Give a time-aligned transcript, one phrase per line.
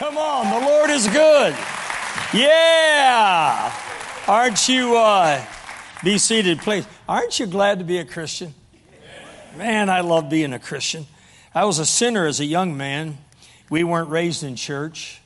[0.00, 1.54] Come on, the Lord is good.
[2.32, 3.70] Yeah.
[4.26, 5.44] Aren't you, uh,
[6.02, 6.86] be seated, please.
[7.06, 8.54] Aren't you glad to be a Christian?
[9.58, 11.04] Man, I love being a Christian.
[11.54, 13.18] I was a sinner as a young man.
[13.68, 15.20] We weren't raised in church.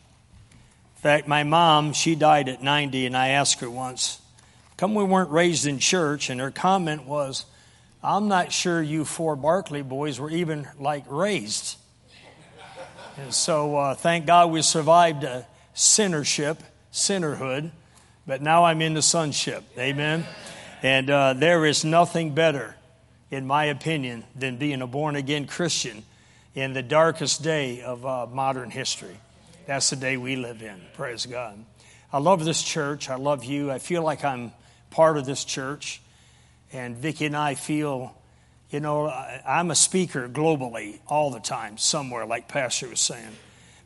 [0.96, 4.20] In fact, my mom, she died at 90, and I asked her once,
[4.77, 7.46] Come, we weren't raised in church, and her comment was,
[8.02, 11.77] I'm not sure you four Barclay boys were even like raised.
[13.16, 16.59] And so, uh, thank God we survived a sinnership,
[16.92, 17.70] sinnerhood,
[18.27, 19.62] but now I'm in the sonship.
[19.78, 20.24] Amen.
[20.82, 22.74] And uh, there is nothing better,
[23.30, 26.02] in my opinion, than being a born again Christian
[26.55, 29.16] in the darkest day of uh, modern history.
[29.66, 30.80] That's the day we live in.
[30.94, 31.64] Praise God.
[32.12, 33.08] I love this church.
[33.10, 33.70] I love you.
[33.70, 34.52] I feel like I'm
[34.91, 36.00] part of this church.
[36.72, 38.14] And Vicki and I feel,
[38.74, 43.30] you know, I'm a speaker globally all the time, somewhere, like Pastor was saying.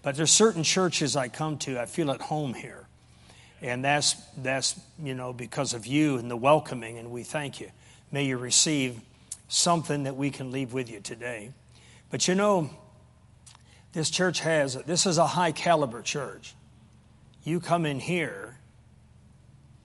[0.00, 2.86] But there's certain churches I come to, I feel at home here.
[3.60, 7.70] And that's, that's, you know, because of you and the welcoming, and we thank you.
[8.10, 8.98] May you receive
[9.46, 11.52] something that we can leave with you today.
[12.10, 12.70] But you know,
[13.92, 16.54] this church has, this is a high caliber church.
[17.44, 18.56] You come in here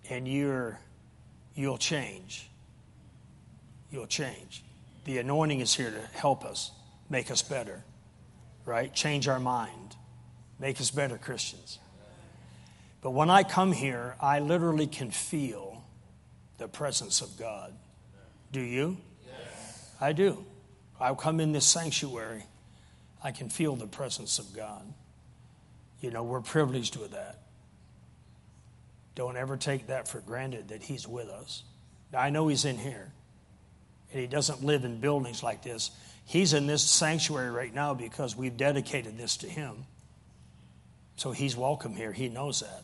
[0.09, 0.79] and you're
[1.55, 2.49] you'll change.
[3.91, 4.63] You'll change.
[5.05, 6.71] The anointing is here to help us,
[7.09, 7.83] make us better,
[8.65, 8.93] right?
[8.93, 9.95] Change our mind,
[10.59, 11.79] make us better Christians.
[13.01, 15.83] But when I come here, I literally can feel
[16.57, 17.73] the presence of God.
[18.53, 18.97] Do you?
[19.27, 19.91] Yes.
[19.99, 20.45] I do.
[21.01, 22.43] I come in this sanctuary,
[23.21, 24.85] I can feel the presence of God.
[25.99, 27.39] You know, we're privileged with that.
[29.15, 31.63] Don't ever take that for granted that He's with us.
[32.11, 33.11] Now, I know He's in here,
[34.13, 35.91] and He doesn't live in buildings like this.
[36.25, 39.85] He's in this sanctuary right now because we've dedicated this to Him.
[41.17, 42.13] So He's welcome here.
[42.13, 42.83] He knows that.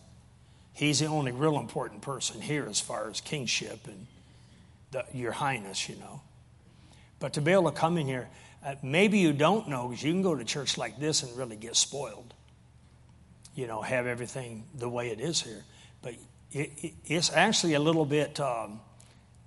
[0.73, 4.07] He's the only real important person here as far as kingship and
[4.91, 6.21] the, your highness, you know.
[7.19, 8.29] But to be able to come in here,
[8.65, 11.55] uh, maybe you don't know because you can go to church like this and really
[11.55, 12.33] get spoiled.
[13.55, 15.63] You know, have everything the way it is here.
[16.01, 16.15] But
[16.51, 18.79] it, it, it's actually a little bit um,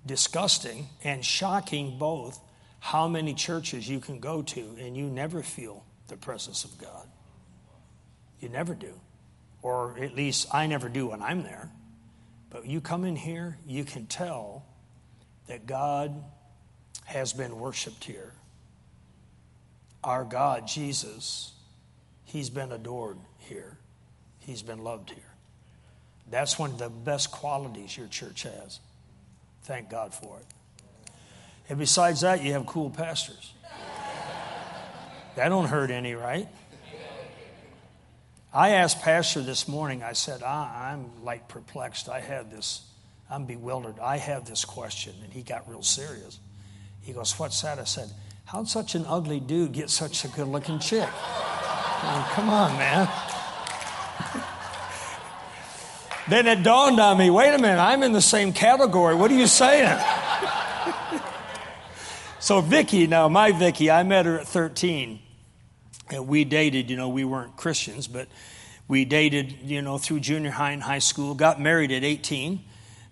[0.05, 2.39] disgusting and shocking both
[2.79, 7.07] how many churches you can go to and you never feel the presence of God.
[8.39, 8.93] You never do.
[9.61, 11.71] Or at least I never do when I'm there.
[12.49, 14.65] But you come in here, you can tell
[15.47, 16.13] that God
[17.05, 18.33] has been worshiped here.
[20.03, 21.53] Our God, Jesus,
[22.25, 23.77] He's been adored here,
[24.39, 25.23] He's been loved here.
[26.29, 28.79] That's one of the best qualities your church has.
[29.63, 30.45] Thank God for it.
[31.69, 33.53] And besides that, you have cool pastors.
[35.35, 36.47] That don't hurt any, right?
[38.53, 42.07] I asked Pastor this morning, I said, I'm like perplexed.
[42.07, 42.85] I have this,
[43.29, 43.97] I'm bewildered.
[43.99, 45.15] I have this question.
[45.23, 46.39] And he got real serious.
[47.01, 47.79] He goes, What's that?
[47.79, 48.11] I said,
[48.45, 51.09] How'd such an ugly dude get such a good looking chick?
[51.09, 53.07] I mean, come on, man.
[56.33, 59.13] Then it dawned on me wait a minute, I'm in the same category.
[59.13, 60.03] What are you saying?
[62.39, 65.19] so, Vicki, now my Vicki, I met her at 13.
[66.09, 68.29] And we dated, you know, we weren't Christians, but
[68.87, 72.63] we dated, you know, through junior high and high school, got married at 18.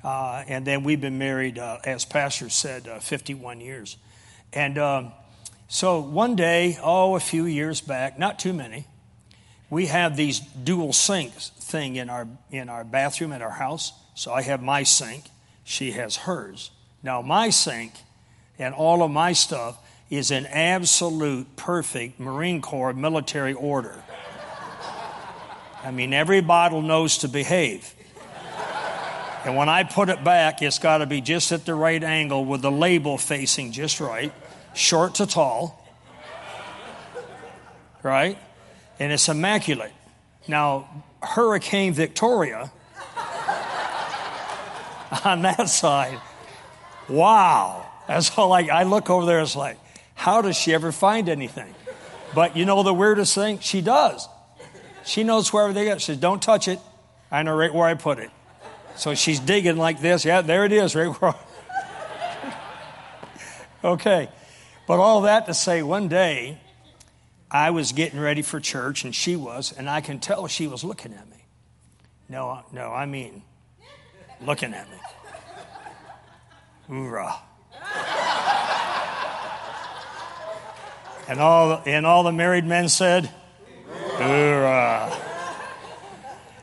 [0.03, 3.97] Uh, and then we've been married, uh, as Pastor said, uh, 51 years.
[4.51, 5.11] And um,
[5.67, 8.87] so one day, oh, a few years back, not too many,
[9.71, 13.93] we have these dual sinks thing in our in our bathroom in our house.
[14.13, 15.23] So I have my sink,
[15.63, 16.69] she has hers.
[17.01, 17.93] Now my sink
[18.59, 19.79] and all of my stuff
[20.11, 24.03] is in absolute perfect Marine Corps military order.
[25.83, 27.95] I mean, every bottle knows to behave.
[29.45, 32.45] And when I put it back, it's got to be just at the right angle
[32.45, 34.31] with the label facing just right,
[34.75, 35.83] short to tall,
[38.03, 38.37] right?
[39.01, 39.93] And it's immaculate.
[40.47, 40.87] Now,
[41.23, 42.71] Hurricane Victoria
[45.25, 46.19] on that side,
[47.09, 47.83] wow.
[48.07, 49.79] That's all like, I look over there, it's like,
[50.13, 51.73] how does she ever find anything?
[52.35, 53.57] But you know the weirdest thing?
[53.57, 54.29] She does.
[55.03, 56.03] She knows where everything is.
[56.03, 56.77] She says, don't touch it.
[57.31, 58.29] I know right where I put it.
[58.97, 60.25] So she's digging like this.
[60.25, 61.33] Yeah, there it is, right where.
[63.95, 64.29] okay.
[64.85, 66.59] But all that to say, one day,
[67.51, 70.83] I was getting ready for church, and she was, and I can tell she was
[70.83, 71.45] looking at me.
[72.29, 73.43] No, no, I mean
[74.45, 74.97] looking at me.
[76.87, 77.35] Hoorah.
[81.27, 83.29] and all, and all the married men said,
[84.17, 85.17] Hoorah.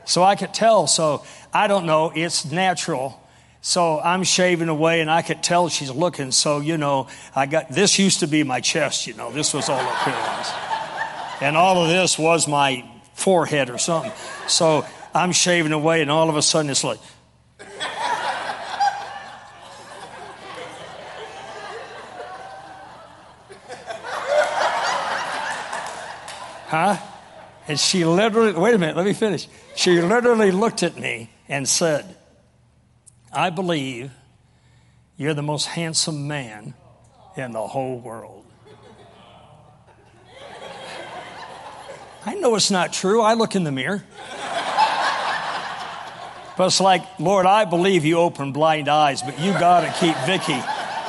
[0.05, 0.87] So I could tell.
[0.87, 2.11] So I don't know.
[2.15, 3.21] It's natural.
[3.61, 6.31] So I'm shaving away and I could tell she's looking.
[6.31, 9.69] So, you know, I got this used to be my chest, you know, this was
[9.69, 10.78] all up here.
[11.41, 14.11] And all of this was my forehead or something.
[14.47, 16.99] So I'm shaving away and all of a sudden it's like,
[26.67, 26.97] huh?
[27.67, 29.47] And she literally, wait a minute, let me finish.
[29.75, 32.15] She literally looked at me and said,
[33.31, 34.11] I believe
[35.17, 36.73] you're the most handsome man
[37.35, 38.38] in the whole world.
[42.25, 43.21] I know it's not true.
[43.21, 44.03] I look in the mirror.
[46.57, 50.15] But it's like, Lord, I believe you open blind eyes, but you got to keep
[50.25, 50.61] Vicki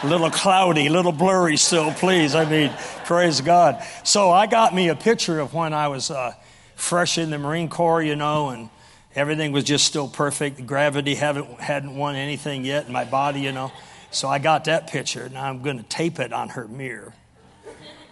[0.02, 2.36] a little cloudy, a little blurry still, please.
[2.36, 2.72] I mean,
[3.04, 3.84] praise God.
[4.04, 6.34] So I got me a picture of when I was uh,
[6.76, 8.70] fresh in the Marine Corps, you know, and
[9.14, 10.64] everything was just still perfect.
[10.66, 13.72] Gravity haven't, hadn't won anything yet in my body, you know.
[14.12, 15.28] So I got that picture.
[15.28, 17.12] Now I'm going to tape it on her mirror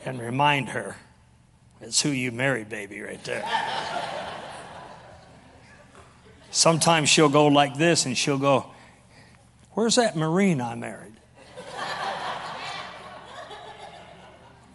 [0.04, 0.96] and remind her
[1.80, 3.44] it's who you married, baby, right there.
[6.50, 8.66] Sometimes she'll go like this and she'll go,
[9.72, 11.12] Where's that Marine I married?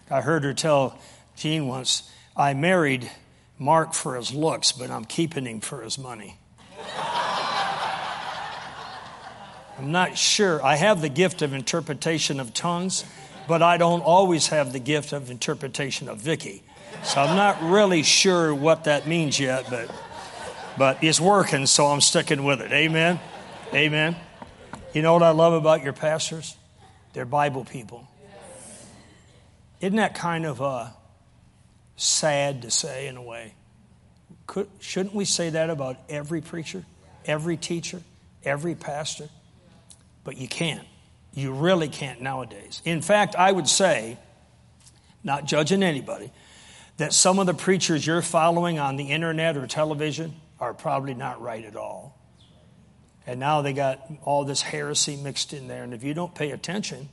[0.09, 1.00] I heard her tell
[1.35, 3.09] Jean once, I married
[3.57, 6.38] Mark for his looks, but I'm keeping him for his money.
[9.77, 10.63] I'm not sure.
[10.63, 13.03] I have the gift of interpretation of tongues,
[13.47, 16.63] but I don't always have the gift of interpretation of Vicki.
[17.01, 19.89] So I'm not really sure what that means yet, but
[20.77, 22.71] but it's working, so I'm sticking with it.
[22.71, 23.19] Amen.
[23.73, 24.15] Amen.
[24.93, 26.55] You know what I love about your pastors?
[27.13, 28.07] They're Bible people.
[29.81, 30.87] Isn't that kind of uh,
[31.95, 33.53] sad to say in a way?
[34.47, 36.85] Could, shouldn't we say that about every preacher,
[37.25, 38.01] every teacher,
[38.43, 39.29] every pastor?
[40.23, 40.87] But you can't.
[41.33, 42.81] You really can't nowadays.
[42.85, 44.17] In fact, I would say,
[45.23, 46.31] not judging anybody,
[46.97, 51.41] that some of the preachers you're following on the internet or television are probably not
[51.41, 52.19] right at all.
[53.25, 55.83] And now they got all this heresy mixed in there.
[55.83, 57.09] And if you don't pay attention,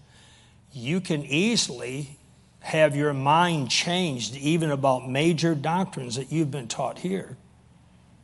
[0.73, 2.19] you can easily
[2.61, 7.37] have your mind changed even about major doctrines that you've been taught here,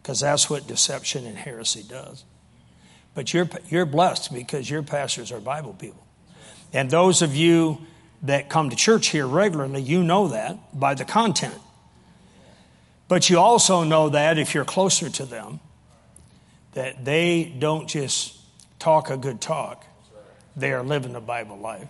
[0.03, 2.25] because that's what deception and heresy does.
[3.15, 6.07] But you're, you're blessed because your pastors are Bible people.
[6.73, 7.79] And those of you
[8.23, 11.55] that come to church here regularly, you know that by the content.
[13.09, 15.61] But you also know that if you're closer to them,
[16.73, 18.37] that they don't just
[18.79, 19.85] talk a good talk,
[20.57, 21.89] they are living the Bible life.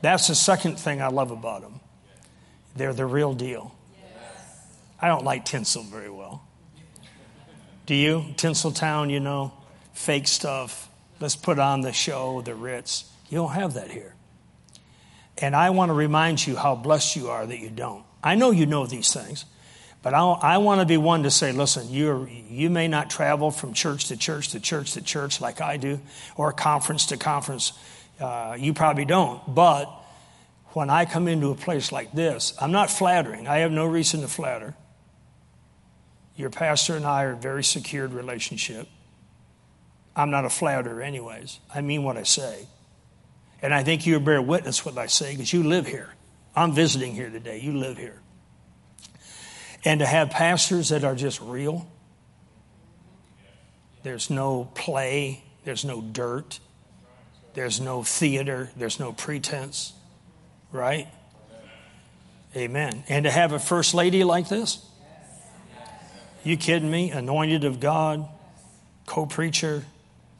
[0.00, 1.80] That's the second thing I love about them.
[2.74, 3.74] They're the real deal.
[5.00, 6.42] I don't like tinsel very well.
[7.86, 8.24] Do you?
[8.36, 9.52] Tinseltown, you know,
[9.92, 10.88] fake stuff.
[11.20, 13.10] Let's put on the show, the Ritz.
[13.28, 14.14] You don't have that here.
[15.42, 18.04] And I want to remind you how blessed you are that you don't.
[18.22, 19.44] I know you know these things,
[20.00, 23.50] but I, I want to be one to say, listen, you you may not travel
[23.50, 26.00] from church to church to church to church like I do,
[26.36, 27.72] or conference to conference.
[28.20, 29.42] Uh, you probably don't.
[29.52, 29.86] But
[30.74, 33.48] when I come into a place like this, I'm not flattering.
[33.48, 34.76] I have no reason to flatter.
[36.36, 38.86] Your pastor and I are a very secured relationship.
[40.14, 41.58] I'm not a flatterer, anyways.
[41.74, 42.68] I mean what I say.
[43.62, 46.12] And I think you bear witness what I say because you live here.
[46.54, 47.60] I'm visiting here today.
[47.60, 48.20] You live here.
[49.84, 51.88] And to have pastors that are just real,
[54.02, 56.58] there's no play, there's no dirt,
[57.54, 59.92] there's no theater, there's no pretense,
[60.72, 61.08] right?
[62.56, 63.04] Amen.
[63.08, 64.84] And to have a first lady like this?
[66.44, 67.10] You kidding me?
[67.10, 68.28] Anointed of God,
[69.06, 69.84] co preacher,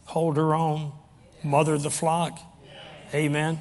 [0.07, 0.93] hold her own,
[1.45, 2.39] mother of the flock.
[3.15, 3.61] Amen.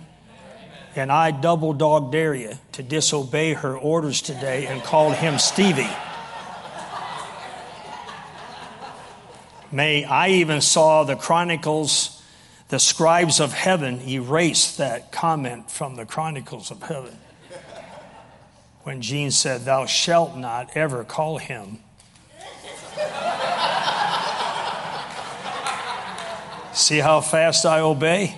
[0.96, 5.89] And I double dog dare you to disobey her orders today and call him Stevie.
[9.72, 12.22] May I even saw the Chronicles,
[12.67, 17.17] the scribes of heaven erase that comment from the Chronicles of heaven.
[18.84, 21.79] When Jean said, Thou shalt not ever call him.
[26.74, 28.36] See how fast I obey?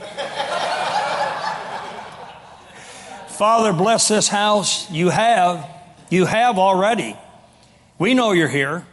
[3.33, 4.89] Father, bless this house.
[4.91, 5.67] You have.
[6.11, 7.17] You have already.
[7.97, 8.85] We know you're here.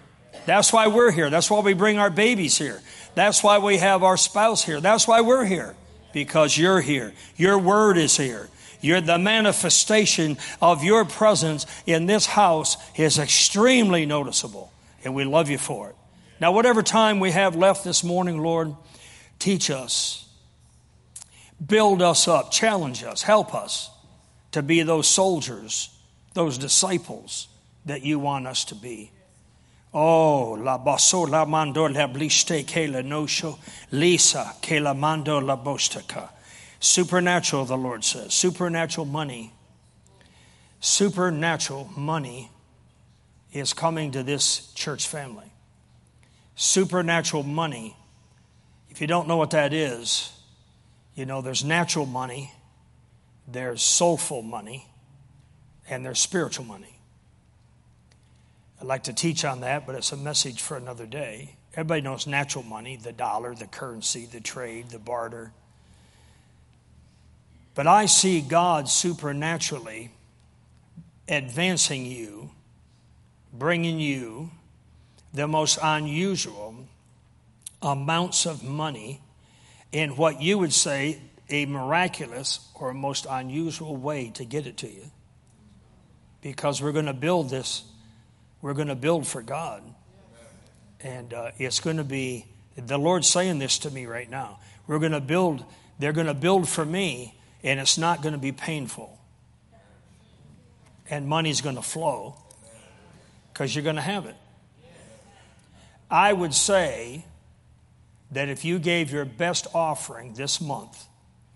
[0.46, 1.28] That's why we're here.
[1.28, 2.80] That's why we bring our babies here.
[3.14, 4.80] That's why we have our spouse here.
[4.80, 5.76] That's why we're here.
[6.14, 7.12] Because you're here.
[7.36, 8.48] Your word is here.
[8.80, 14.72] You're the manifestation of your presence in this house is extremely noticeable.
[15.04, 15.96] And we love you for it.
[16.40, 18.74] Now, whatever time we have left this morning, Lord,
[19.38, 20.26] teach us,
[21.64, 23.90] build us up, challenge us, help us
[24.52, 25.90] to be those soldiers,
[26.34, 27.48] those disciples
[27.86, 29.10] that you want us to be.
[29.92, 33.58] Oh, la baso la mando la bliste que la nosho,
[33.90, 36.30] lisa que la mando la bostaka.
[36.78, 38.32] Supernatural, the Lord says.
[38.32, 39.52] Supernatural money.
[40.80, 42.50] Supernatural money
[43.52, 45.52] is coming to this church family.
[46.54, 47.96] Supernatural money.
[48.88, 50.32] If you don't know what that is,
[51.14, 52.52] you know there's natural money,
[53.52, 54.86] there's soulful money,
[55.88, 56.98] and there's spiritual money.
[58.80, 61.56] I'd like to teach on that, but it's a message for another day.
[61.74, 65.52] Everybody knows natural money, the dollar, the currency, the trade, the barter.
[67.74, 70.10] But I see God supernaturally
[71.28, 72.50] advancing you,
[73.52, 74.50] bringing you
[75.32, 76.74] the most unusual
[77.82, 79.20] amounts of money
[79.92, 84.88] in what you would say a miraculous or most unusual way to get it to
[84.88, 85.10] you.
[86.40, 87.84] Because we're going to build this
[88.62, 89.82] we're going to build for God.
[91.00, 94.58] And uh, it's going to be, the Lord's saying this to me right now.
[94.86, 95.64] We're going to build,
[95.98, 99.18] they're going to build for me, and it's not going to be painful.
[101.08, 102.36] And money's going to flow
[103.52, 104.36] because you're going to have it.
[106.10, 107.24] I would say
[108.32, 111.06] that if you gave your best offering this month,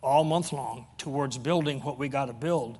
[0.04, 2.78] all month long, towards building what we got to build,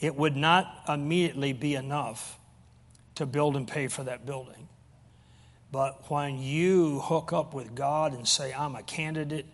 [0.00, 2.38] it would not immediately be enough
[3.16, 4.68] to build and pay for that building.
[5.72, 9.46] But when you hook up with God and say, I'm a candidate,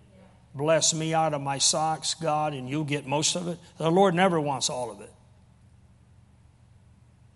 [0.55, 4.14] bless me out of my socks, God, and you'll get most of it, the Lord
[4.14, 5.12] never wants all of it.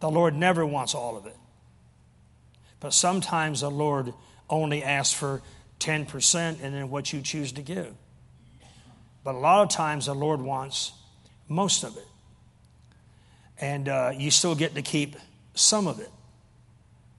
[0.01, 1.37] The Lord never wants all of it.
[2.81, 4.13] But sometimes the Lord
[4.51, 5.43] only asks for
[5.81, 7.95] 10% and then what you choose to give.
[9.27, 10.93] But a lot of times the Lord wants
[11.49, 12.07] most of it.
[13.61, 15.17] And uh, you still get to keep
[15.53, 16.13] some of it.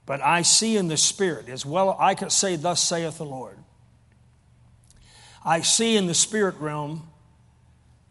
[0.06, 3.58] But I see in the Spirit, as well, I could say, Thus saith the Lord.
[5.44, 7.10] I see in the spirit realm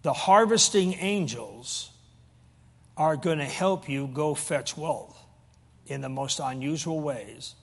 [0.03, 1.91] the harvesting angels
[2.99, 5.19] are going to help you go fetch wealth
[5.87, 7.55] in the most unusual ways,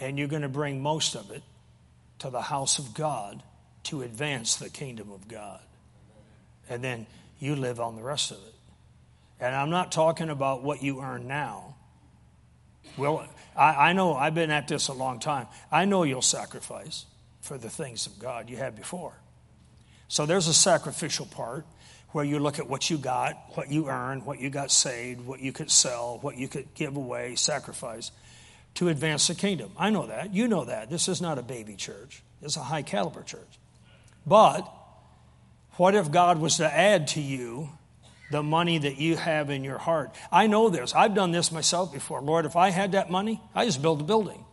[0.00, 1.44] and you're going to bring most of it
[2.18, 3.40] to the house of God
[3.84, 5.60] to advance the kingdom of God.
[6.68, 7.06] And then
[7.38, 8.54] you live on the rest of it.
[9.40, 11.74] And I'm not talking about what you earn now.
[12.96, 13.26] Well,
[13.56, 15.46] I, I know I've been at this a long time.
[15.70, 17.04] I know you'll sacrifice
[17.40, 19.12] for the things of God you had before.
[20.08, 21.66] So there's a sacrificial part
[22.12, 25.40] where you look at what you got, what you earned, what you got saved, what
[25.40, 28.12] you could sell, what you could give away, sacrifice
[28.74, 29.72] to advance the kingdom.
[29.76, 30.32] I know that.
[30.32, 30.90] You know that.
[30.90, 33.58] This is not a baby church, it's a high caliber church.
[34.26, 34.70] But
[35.72, 37.70] what if God was to add to you
[38.30, 40.14] the money that you have in your heart.
[40.32, 40.94] I know this.
[40.94, 42.20] I've done this myself before.
[42.20, 44.44] Lord, if I had that money, I just build a building.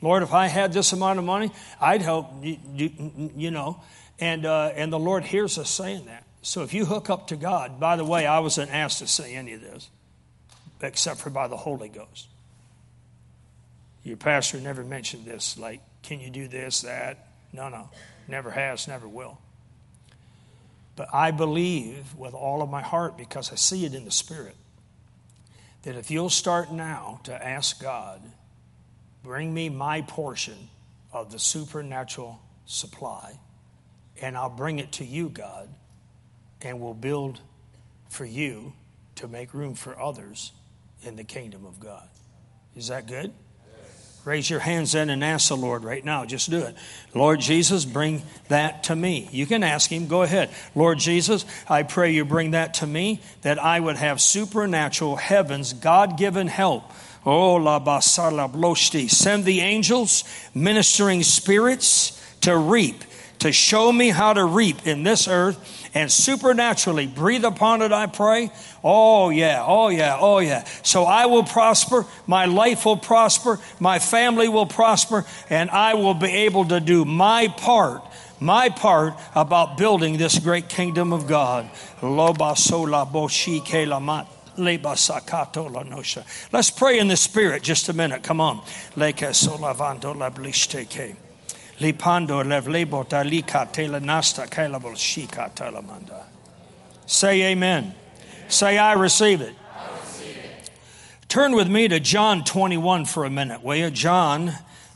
[0.00, 3.80] Lord, if I had this amount of money, I'd help, you, know.
[4.18, 6.24] And, uh, and the Lord hears us saying that.
[6.42, 9.34] So if you hook up to God, by the way, I wasn't asked to say
[9.34, 9.88] any of this,
[10.80, 12.28] except for by the Holy Ghost.
[14.04, 17.28] Your pastor never mentioned this, like, can you do this, that?
[17.52, 17.88] No, no.
[18.28, 19.38] Never has, never will.
[20.96, 24.56] But I believe with all of my heart, because I see it in the Spirit,
[25.82, 28.20] that if you'll start now to ask God,
[29.22, 30.70] bring me my portion
[31.12, 33.38] of the supernatural supply,
[34.20, 35.68] and I'll bring it to you, God,
[36.62, 37.40] and we'll build
[38.08, 38.72] for you
[39.16, 40.52] to make room for others
[41.02, 42.08] in the kingdom of God.
[42.74, 43.32] Is that good?
[44.26, 46.24] Raise your hands then and ask the Lord right now.
[46.24, 46.74] Just do it.
[47.14, 49.28] Lord Jesus, bring that to me.
[49.30, 50.08] You can ask Him.
[50.08, 50.50] Go ahead.
[50.74, 55.74] Lord Jesus, I pray you bring that to me, that I would have supernatural heavens,
[55.74, 56.90] God given help.
[57.24, 59.08] Oh, la basala bloshti.
[59.08, 63.04] Send the angels, ministering spirits, to reap,
[63.40, 68.06] to show me how to reap in this earth and supernaturally breathe upon it, I
[68.06, 68.50] pray.
[68.84, 70.64] Oh, yeah, oh, yeah, oh, yeah.
[70.82, 76.14] So I will prosper, my life will prosper, my family will prosper, and I will
[76.14, 78.02] be able to do my part,
[78.40, 81.70] my part about building this great kingdom of God.
[86.52, 88.22] Let's pray in the spirit just a minute.
[88.22, 88.62] Come on.
[91.80, 96.24] Lipando telenasta kailabol shika telemanda.
[97.06, 97.94] Say amen.
[98.48, 99.54] Say I receive it.
[101.28, 103.90] Turn with me to John 21 for a minute, will you?
[103.90, 104.52] John,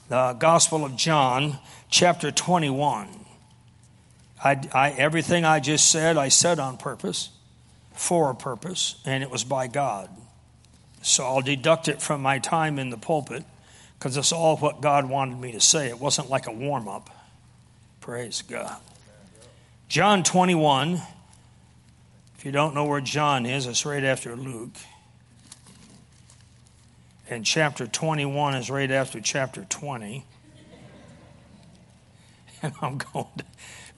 [0.08, 1.58] the Gospel of John,
[1.90, 3.08] chapter 21.
[4.42, 7.30] I, I, everything I just said, I said on purpose,
[7.92, 10.08] for a purpose, and it was by God.
[11.02, 13.44] So I'll deduct it from my time in the pulpit
[14.00, 15.88] because it's all what God wanted me to say.
[15.88, 17.11] It wasn't like a warm up.
[18.00, 18.75] Praise God.
[19.88, 21.02] John 21.
[22.38, 24.73] If you don't know where John is, it's right after Luke.
[27.28, 30.25] And chapter 21 is right after chapter 20.
[32.62, 33.45] And I'm going to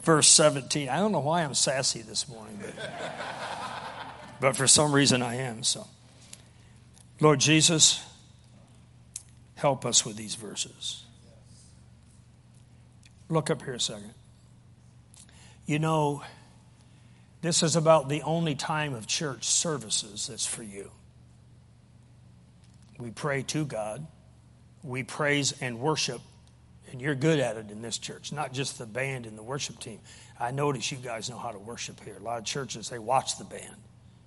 [0.03, 0.89] verse 17.
[0.89, 2.75] I don't know why I'm sassy this morning, but,
[4.41, 5.65] but for some reason I am.
[5.65, 5.89] So,
[7.21, 8.05] Lord Jesus,
[9.63, 11.05] help us with these verses.
[13.29, 14.13] Look up here a second.
[15.67, 16.25] You know,
[17.43, 20.91] this is about the only time of church services that's for you.
[22.99, 24.05] We pray to God,
[24.83, 26.21] we praise and worship,
[26.91, 29.79] and you're good at it in this church, not just the band and the worship
[29.79, 30.01] team.
[30.41, 32.17] I notice you guys know how to worship here.
[32.19, 33.77] A lot of churches, they watch the band.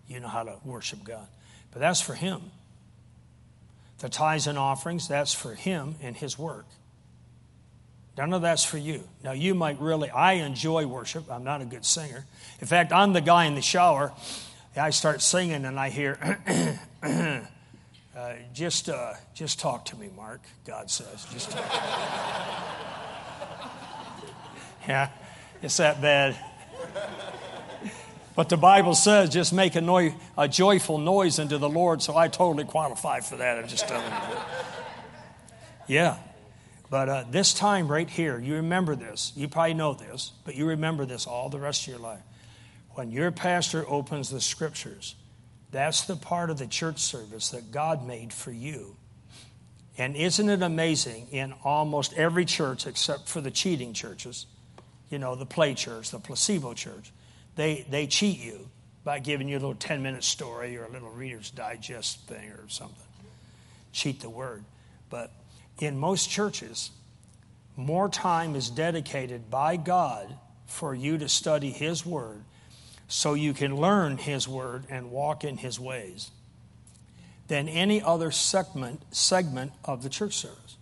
[0.08, 1.27] You know how to worship God.
[1.72, 2.42] But that's for Him.
[3.99, 6.65] The tithes and offerings, that's for Him and His work.
[8.17, 9.03] None of that's for you.
[9.23, 11.29] Now, you might really, I enjoy worship.
[11.29, 12.25] I'm not a good singer.
[12.61, 14.13] In fact, I'm the guy in the shower.
[14.77, 16.39] I start singing and I hear,
[18.15, 21.27] Uh, just, uh, just talk to me, Mark, God says.
[21.33, 21.51] Just
[24.87, 25.09] yeah,
[25.61, 26.37] it's that bad.
[28.36, 32.18] But the Bible says just make a, noise, a joyful noise unto the Lord, so
[32.18, 33.58] I totally qualify for that.
[33.58, 34.38] I'm just telling you.
[35.88, 36.18] Yeah.
[36.89, 39.32] But uh, this time right here, you remember this.
[39.36, 42.22] You probably know this, but you remember this all the rest of your life.
[42.92, 45.15] When your pastor opens the scriptures,
[45.72, 48.98] that's the part of the church service that God made for you.
[49.98, 54.46] And isn't it amazing in almost every church except for the cheating churches,
[55.10, 57.12] you know, the play church, the placebo church,
[57.56, 58.70] they, they cheat you
[59.04, 62.68] by giving you a little 10 minute story or a little Reader's Digest thing or
[62.68, 62.98] something.
[63.91, 64.63] Cheat the word.
[65.10, 65.32] But
[65.80, 66.91] in most churches,
[67.78, 72.44] more time is dedicated by God for you to study His Word
[73.08, 76.32] so you can learn His Word and walk in His ways
[77.48, 80.78] than any other segment, segment of the church service.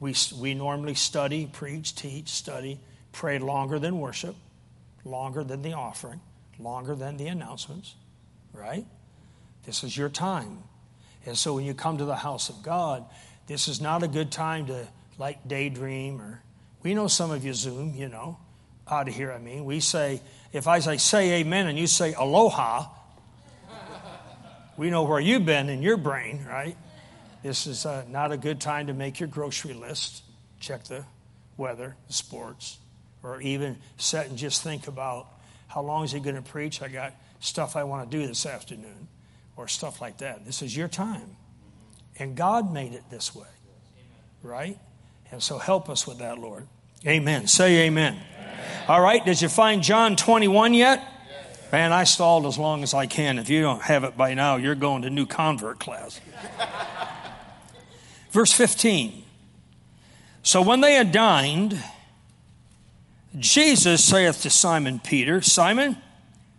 [0.00, 2.78] We, we normally study, preach, teach, study,
[3.12, 4.36] pray longer than worship,
[5.04, 6.20] longer than the offering,
[6.58, 7.94] longer than the announcements,
[8.52, 8.86] right?
[9.64, 10.62] This is your time.
[11.26, 13.04] And so when you come to the house of God,
[13.46, 14.86] this is not a good time to
[15.18, 16.42] like daydream or
[16.82, 18.38] we know some of you Zoom, you know,
[18.86, 19.64] out of here, I mean.
[19.64, 20.20] We say,
[20.52, 22.88] if I say, say amen, and you say aloha,
[24.76, 26.76] we know where you've been in your brain, right?
[27.42, 30.22] This is uh, not a good time to make your grocery list,
[30.60, 31.06] check the
[31.56, 32.78] weather, the sports,
[33.24, 35.26] or even sit and just think about
[35.66, 36.82] how long is he going to preach?
[36.82, 39.08] I got stuff I want to do this afternoon,
[39.56, 40.44] or stuff like that.
[40.46, 41.36] This is your time.
[42.18, 43.48] And God made it this way,
[44.42, 44.78] right?
[45.32, 46.68] And so help us with that, Lord.
[47.06, 47.48] Amen.
[47.48, 48.18] Say amen.
[48.86, 51.02] All right, did you find John 21 yet?
[51.72, 53.38] Man, I stalled as long as I can.
[53.38, 56.20] If you don't have it by now, you're going to new convert class.
[58.30, 59.24] Verse 15.
[60.42, 61.82] So when they had dined,
[63.38, 65.96] Jesus saith to Simon Peter, Simon,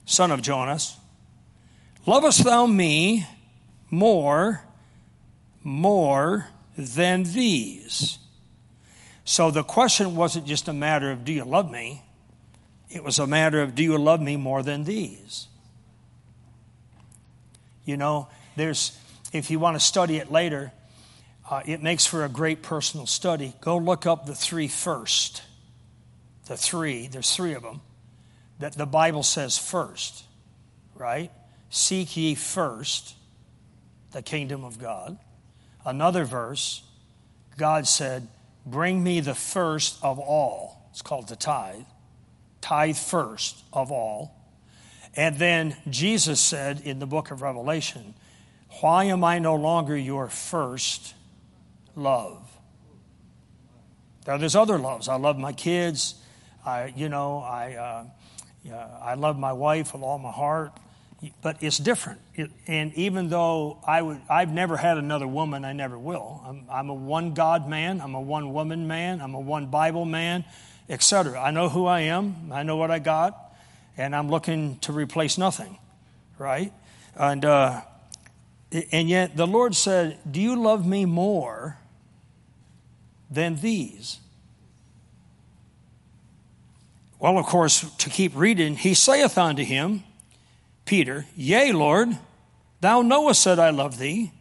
[0.05, 0.97] son of Jonas,
[2.05, 3.25] lovest thou me
[3.89, 4.61] more,
[5.63, 8.17] more than these?
[9.23, 12.03] So the question wasn't just a matter of, do you love me?
[12.89, 15.47] It was a matter of, do you love me more than these?
[17.85, 18.97] You know, there's,
[19.31, 20.71] if you want to study it later,
[21.49, 23.53] uh, it makes for a great personal study.
[23.61, 25.41] Go look up the three first.
[26.45, 27.81] The three, there's three of them,
[28.59, 30.25] that the Bible says first,
[30.93, 31.31] right?
[31.69, 33.15] Seek ye first
[34.11, 35.17] the kingdom of God.
[35.85, 36.83] Another verse,
[37.57, 38.27] God said,
[38.65, 40.87] Bring me the first of all.
[40.91, 41.85] It's called the tithe
[42.65, 44.35] tithe first of all.
[45.15, 48.15] And then Jesus said in the book of Revelation,
[48.81, 51.13] Why am I no longer your first
[51.95, 52.41] love?
[54.25, 55.07] Now, there's other loves.
[55.07, 56.15] I love my kids.
[56.65, 58.05] I, you know, I, uh,
[58.63, 60.71] yeah, I love my wife with all my heart.
[61.41, 62.19] But it's different.
[62.35, 66.41] It, and even though I would, I've never had another woman, I never will.
[66.45, 67.99] I'm, I'm a one God man.
[68.01, 69.21] I'm a one woman man.
[69.21, 70.45] I'm a one Bible man
[70.89, 71.41] etc.
[71.41, 73.53] I know who I am, I know what I got,
[73.97, 75.77] and I'm looking to replace nothing,
[76.37, 76.73] right?
[77.15, 77.81] And, uh,
[78.91, 81.77] and yet the Lord said, Do you love me more
[83.29, 84.19] than these.
[87.25, 90.03] Well, of course, to keep reading, he saith unto him,
[90.85, 92.15] Peter, Yea, Lord,
[92.81, 94.31] thou knowest that I love thee.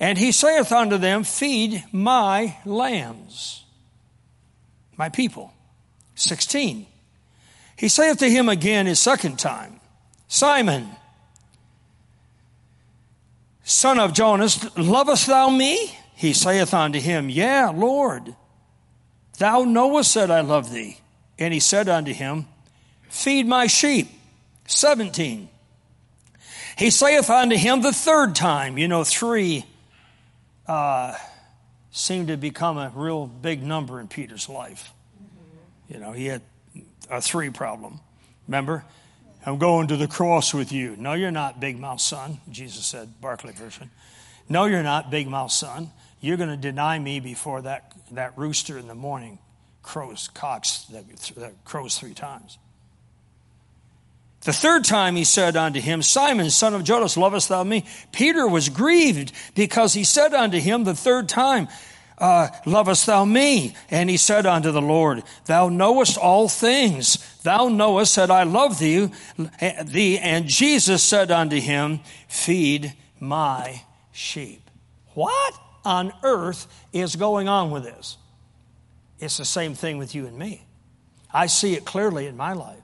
[0.00, 3.66] And he saith unto them, Feed my lambs,
[4.96, 5.52] my people.
[6.14, 6.86] 16.
[7.76, 9.78] He saith to him again his second time,
[10.28, 10.88] Simon,
[13.64, 15.94] son of Jonas, lovest thou me?
[16.14, 18.34] He saith unto him, Yeah, Lord,
[19.36, 21.00] thou knowest that I love thee.
[21.38, 22.46] And he said unto him,
[23.08, 24.08] Feed my sheep.
[24.66, 25.48] 17.
[26.76, 29.64] He saith unto him the third time, you know, three
[30.68, 31.16] uh,
[31.90, 34.92] seemed to become a real big number in Peter's life.
[35.88, 36.42] You know, he had
[37.10, 37.98] a three problem.
[38.46, 38.84] Remember?
[39.46, 40.94] I'm going to the cross with you.
[40.96, 43.90] No, you're not, big mouth son, Jesus said, Barclay version.
[44.48, 45.90] No, you're not, big mouth son.
[46.20, 49.38] You're going to deny me before that, that rooster in the morning
[49.88, 52.58] crows, cocks, that, crows three times.
[54.42, 57.86] The third time he said unto him, Simon, son of Jonas, lovest thou me?
[58.12, 61.68] Peter was grieved because he said unto him the third time,
[62.18, 63.74] uh, lovest thou me?
[63.90, 67.16] And he said unto the Lord, Thou knowest all things.
[67.42, 69.10] Thou knowest that I love thee.
[69.86, 70.18] thee.
[70.18, 74.68] And Jesus said unto him, Feed my sheep.
[75.14, 78.18] What on earth is going on with this?
[79.20, 80.64] It's the same thing with you and me.
[81.32, 82.82] I see it clearly in my life.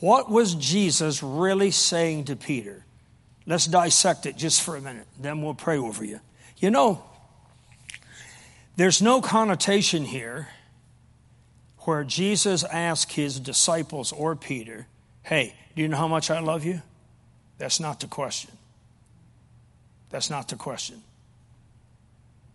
[0.00, 2.84] What was Jesus really saying to Peter?
[3.46, 6.20] Let's dissect it just for a minute, then we'll pray over you.
[6.58, 7.04] You know,
[8.76, 10.48] there's no connotation here
[11.80, 14.86] where Jesus asked his disciples or Peter,
[15.22, 16.82] Hey, do you know how much I love you?
[17.58, 18.50] That's not the question.
[20.10, 21.02] That's not the question.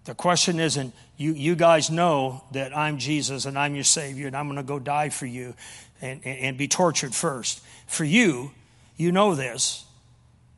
[0.05, 4.35] The question isn't, you, you guys know that I'm Jesus and I'm your Savior and
[4.35, 5.53] I'm going to go die for you
[6.01, 7.62] and, and, and be tortured first.
[7.88, 8.51] For you,
[8.97, 9.85] you know this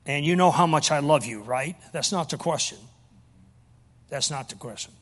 [0.06, 1.76] and you know how much I love you, right?
[1.92, 2.78] That's not the question.
[4.10, 4.94] That's not the question.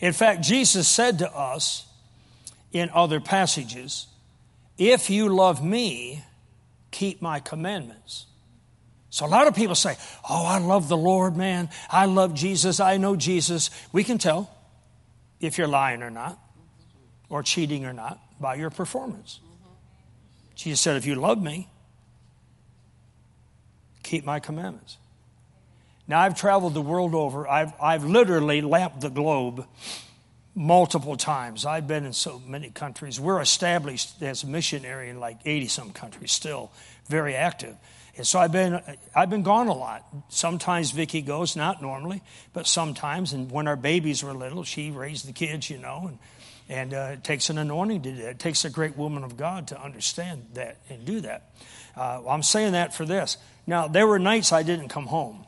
[0.00, 1.86] In fact, Jesus said to us
[2.72, 4.06] in other passages,
[4.78, 6.24] If you love me,
[6.90, 8.26] keep my commandments.
[9.12, 9.96] So a lot of people say,
[10.28, 11.68] Oh, I love the Lord, man.
[11.90, 12.80] I love Jesus.
[12.80, 13.68] I know Jesus.
[13.92, 14.50] We can tell
[15.38, 16.38] if you're lying or not,
[17.28, 19.40] or cheating or not, by your performance.
[20.54, 21.68] Jesus said, If you love me,
[24.02, 24.96] keep my commandments.
[26.08, 29.66] Now, I've traveled the world over, I've, I've literally lapped the globe
[30.54, 31.66] multiple times.
[31.66, 33.20] I've been in so many countries.
[33.20, 36.72] We're established as a missionary in like 80 some countries, still
[37.08, 37.76] very active.
[38.16, 38.80] And so I've been,
[39.14, 40.04] I've been gone a lot.
[40.28, 42.22] Sometimes Vicki goes, not normally,
[42.52, 43.32] but sometimes.
[43.32, 46.18] And when our babies were little, she raised the kids, you know, and,
[46.68, 48.30] and uh, it takes an anointing to do that.
[48.30, 51.54] It takes a great woman of God to understand that and do that.
[51.96, 53.38] Uh, I'm saying that for this.
[53.66, 55.46] Now, there were nights I didn't come home,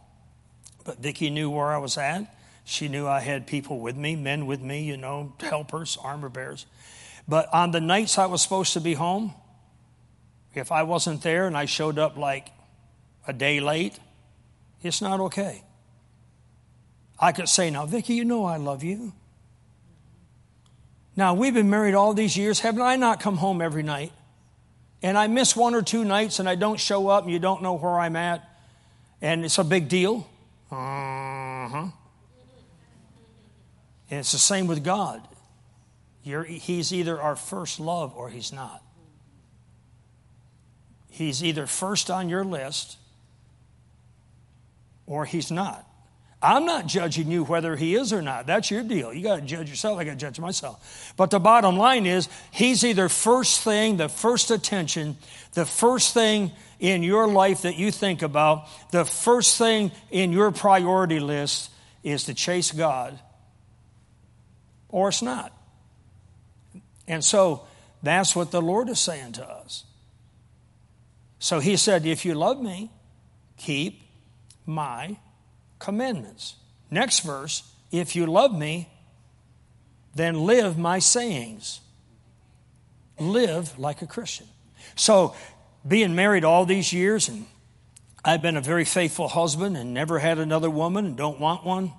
[0.85, 2.35] but Vicki knew where I was at.
[2.65, 6.65] She knew I had people with me, men with me, you know, helpers, armor bearers.
[7.29, 9.35] But on the nights I was supposed to be home,
[10.55, 12.49] if I wasn't there and I showed up like
[13.27, 13.99] a day late,
[14.83, 15.63] it's not okay.
[17.19, 19.13] I could say, Now, Vicki, you know I love you.
[21.17, 22.61] Now, we've been married all these years.
[22.61, 24.13] Haven't I not come home every night?
[25.03, 27.63] And I miss one or two nights and I don't show up and you don't
[27.63, 28.43] know where I'm at.
[29.21, 30.29] And it's a big deal.
[30.71, 30.75] Uh
[31.69, 31.89] huh.
[34.11, 35.27] And it's the same with God.
[36.25, 38.83] You're, he's either our first love or he's not.
[41.11, 42.97] He's either first on your list
[45.07, 45.89] or he's not.
[46.45, 48.47] I'm not judging you whether he is or not.
[48.47, 49.15] That's your deal.
[49.15, 49.99] You got to judge yourself.
[49.99, 51.15] I got to judge myself.
[51.17, 55.17] But the bottom line is, he's either first thing, the first attention,
[55.55, 60.51] the first thing in your life that you think about, the first thing in your
[60.51, 61.71] priority list
[62.03, 63.19] is to chase God,
[64.91, 65.51] or it's not.
[67.09, 67.67] And so
[68.03, 69.85] that's what the Lord is saying to us.
[71.39, 72.91] So he said, If you love me,
[73.57, 74.04] keep
[74.67, 75.17] my
[75.79, 76.57] commandments.
[76.91, 78.89] Next verse, if you love me,
[80.15, 81.81] then live my sayings.
[83.19, 84.47] Live like a Christian.
[84.97, 85.35] So,
[85.87, 87.47] being married all these years, and
[88.25, 91.93] I've been a very faithful husband and never had another woman and don't want one.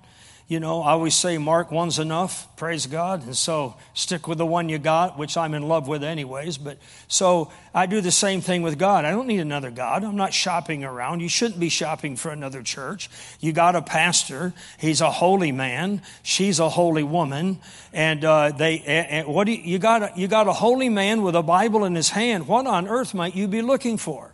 [0.48, 3.24] You know, I always say Mark one's enough, praise God.
[3.24, 6.56] And so stick with the one you got, which I'm in love with anyways.
[6.56, 6.78] But
[7.08, 9.04] so I do the same thing with God.
[9.04, 10.04] I don't need another God.
[10.04, 11.18] I'm not shopping around.
[11.18, 13.10] You shouldn't be shopping for another church.
[13.40, 14.52] You got a pastor.
[14.78, 16.00] He's a holy man.
[16.22, 17.58] She's a holy woman.
[17.92, 20.02] And uh, they, and what do you, you got?
[20.02, 22.46] A, you got a holy man with a Bible in his hand.
[22.46, 24.32] What on earth might you be looking for?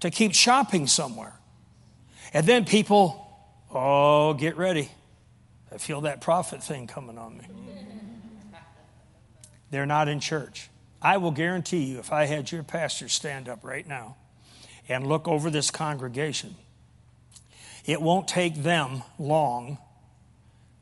[0.00, 1.38] To keep shopping somewhere.
[2.32, 3.23] And then people
[3.74, 4.88] Oh, get ready.
[5.72, 7.44] I feel that prophet thing coming on me.
[9.70, 10.70] They're not in church.
[11.02, 14.16] I will guarantee you, if I had your pastor stand up right now
[14.88, 16.54] and look over this congregation,
[17.84, 19.78] it won't take them long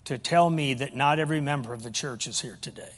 [0.05, 2.92] to tell me that not every member of the church is here today.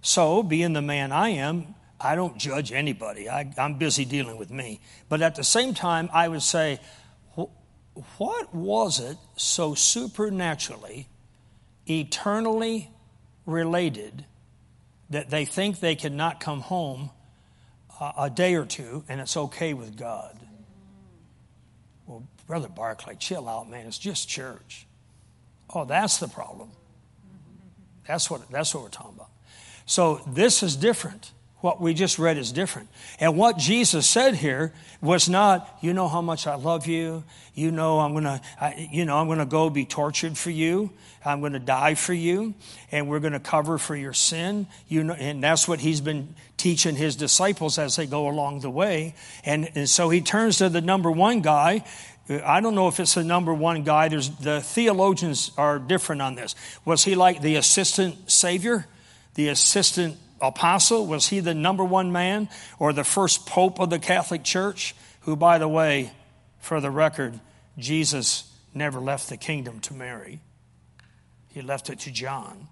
[0.00, 3.28] So, being the man I am, I don't judge anybody.
[3.28, 4.80] I, am busy dealing with me.
[5.08, 6.80] But at the same time, I would say,
[8.18, 11.08] what was it so supernaturally,
[11.88, 12.90] eternally
[13.44, 14.24] related
[15.10, 17.10] that they think they cannot come home
[18.00, 20.38] uh, a day or two and it's okay with God?
[22.06, 23.86] Well, Brother Barclay, chill out, man.
[23.86, 24.86] It's just church.
[25.74, 26.70] Oh, that's the problem.
[28.06, 29.30] That's what, that's what we're talking about.
[29.86, 32.88] So this is different what we just read is different.
[33.20, 37.22] And what Jesus said here was not, you know how much I love you.
[37.54, 38.40] You know I'm going to,
[38.90, 40.90] you know, I'm going to go be tortured for you.
[41.24, 42.54] I'm going to die for you.
[42.90, 44.66] And we're going to cover for your sin.
[44.88, 48.70] You know, and that's what he's been teaching his disciples as they go along the
[48.70, 49.14] way.
[49.44, 51.84] And, and so he turns to the number one guy.
[52.28, 54.08] I don't know if it's the number one guy.
[54.08, 56.56] There's, the theologians are different on this.
[56.84, 58.86] Was he like the assistant savior?
[59.34, 61.06] The assistant apostle?
[61.06, 64.94] Was he the number one man or the first pope of the Catholic Church?
[65.20, 66.12] Who, by the way,
[66.58, 67.38] for the record,
[67.78, 70.40] Jesus never left the kingdom to Mary.
[71.48, 72.68] He left it to John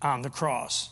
[0.00, 0.90] on the cross.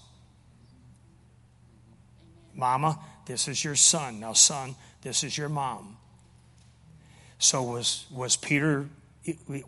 [2.55, 4.21] Mama, this is your son.
[4.21, 5.97] Now, son, this is your mom.
[7.39, 8.89] So was was Peter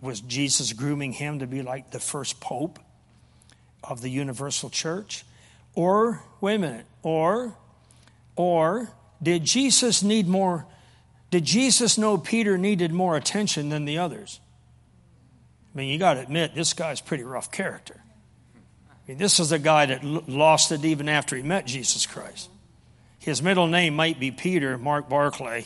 [0.00, 2.78] was Jesus grooming him to be like the first pope
[3.84, 5.24] of the universal church?
[5.78, 7.54] Or, wait a minute, or,
[8.34, 8.90] or
[9.22, 10.66] did Jesus need more,
[11.30, 14.40] did Jesus know Peter needed more attention than the others?
[15.72, 18.02] I mean, you got to admit, this guy's pretty rough character.
[18.90, 22.50] I mean, this is a guy that lost it even after he met Jesus Christ.
[23.20, 25.64] His middle name might be Peter, Mark Barclay,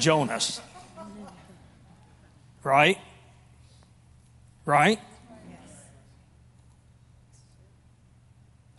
[0.00, 0.60] Jonas.
[2.64, 2.98] Right?
[4.64, 4.98] Right?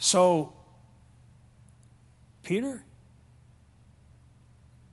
[0.01, 0.51] So,
[2.41, 2.83] Peter,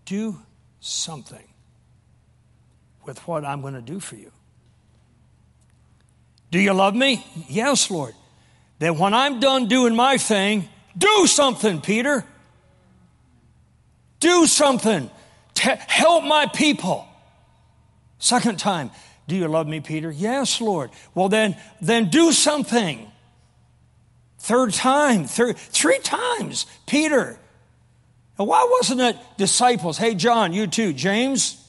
[0.04, 0.38] do
[0.80, 1.48] something
[3.06, 4.30] with what I'm going to do for you.
[6.50, 7.26] Do you love me?
[7.48, 8.14] Yes, Lord.
[8.80, 12.22] Then when I'm done doing my thing, do something, Peter.
[14.20, 15.10] Do something.
[15.54, 17.06] to help my people.
[18.18, 18.90] Second time,
[19.26, 20.10] do you love me, Peter?
[20.10, 20.90] Yes, Lord.
[21.14, 23.10] Well, then, then do something.
[24.38, 27.38] Third time, third, three times, Peter.
[28.38, 29.98] Now, why wasn't it disciples?
[29.98, 30.92] Hey, John, you too.
[30.92, 31.64] James?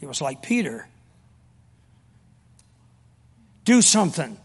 [0.00, 0.88] He was like Peter.
[3.64, 4.36] Do something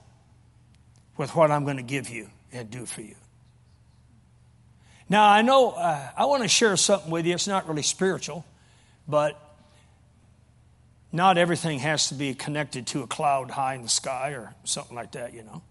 [1.17, 3.15] with what I'm going to give you and do for you.
[5.09, 7.33] Now, I know uh, I want to share something with you.
[7.33, 8.45] It's not really spiritual,
[9.07, 9.41] but
[11.11, 14.95] not everything has to be connected to a cloud high in the sky or something
[14.95, 15.63] like that, you know.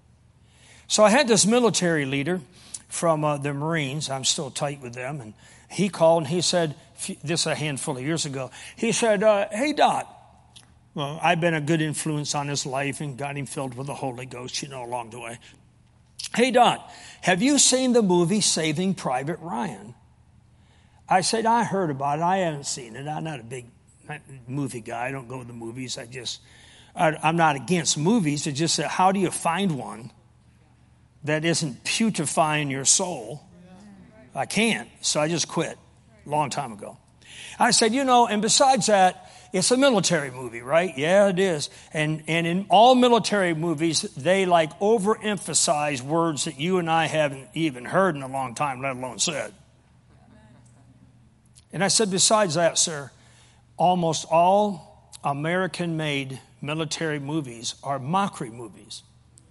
[0.88, 2.40] So I had this military leader
[2.88, 4.09] from uh, the Marines.
[4.11, 5.20] I'm still tight with them.
[5.20, 5.35] And
[5.70, 6.75] he called and he said,
[7.22, 10.12] this a handful of years ago, he said, uh, Hey, Dot,
[10.94, 13.94] well, I've been a good influence on his life and got him filled with the
[13.94, 15.38] Holy Ghost, you know, along the way.
[16.35, 19.94] Hey, Dot, have you seen the movie Saving Private Ryan?
[21.09, 22.22] I said, I heard about it.
[22.22, 23.07] I haven't seen it.
[23.07, 23.66] I'm not a big
[24.49, 25.07] movie guy.
[25.07, 25.99] I don't go to the movies.
[25.99, 26.40] I just,
[26.94, 28.46] I, am not against movies.
[28.46, 30.11] It's just that how do you find one
[31.24, 33.42] that isn't putrefying your soul.
[34.35, 35.79] I can't, so I just quit
[36.24, 36.98] a long time ago.
[37.59, 40.92] I said, you know, and besides that, it's a military movie, right?
[40.96, 41.70] Yeah, it is.
[41.92, 47.48] And, and in all military movies, they like overemphasize words that you and I haven't
[47.55, 49.55] even heard in a long time, let alone said.
[51.72, 53.11] And I said, besides that, sir,
[53.76, 59.02] almost all American made military movies are mockery movies.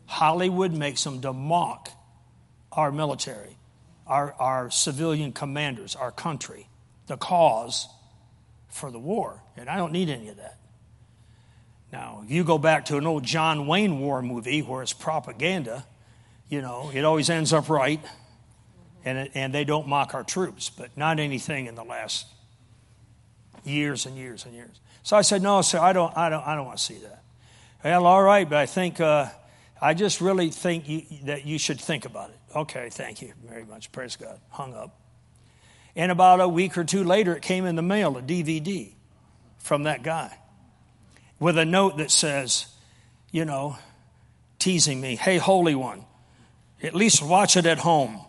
[0.06, 1.90] Hollywood makes them to mock
[2.72, 3.58] our military,
[4.06, 6.68] our, our civilian commanders, our country,
[7.08, 7.88] the cause
[8.70, 9.42] for the war.
[9.58, 10.60] And I don't need any of that.
[11.92, 15.86] Now, if you go back to an old John Wayne war movie where it's propaganda,
[16.50, 18.04] you know, it always ends up right,
[19.06, 22.28] and, it, and they don't mock our troops, but not anything in the last
[23.64, 24.80] years and years and years.
[25.04, 27.24] So I said, no, sir, I don't, I don't, I don't want to see that.
[27.84, 29.30] Well, all right, but I think, uh,
[29.86, 32.40] I just really think you, that you should think about it.
[32.56, 33.92] Okay, thank you very much.
[33.92, 34.40] Praise God.
[34.50, 35.00] Hung up.
[35.96, 38.92] And about a week or two later, it came in the mail, a DVD
[39.60, 40.36] from that guy
[41.40, 42.66] with a note that says,
[43.30, 43.78] you know,
[44.58, 46.04] teasing me, hey, Holy One,
[46.82, 48.20] at least watch it at home.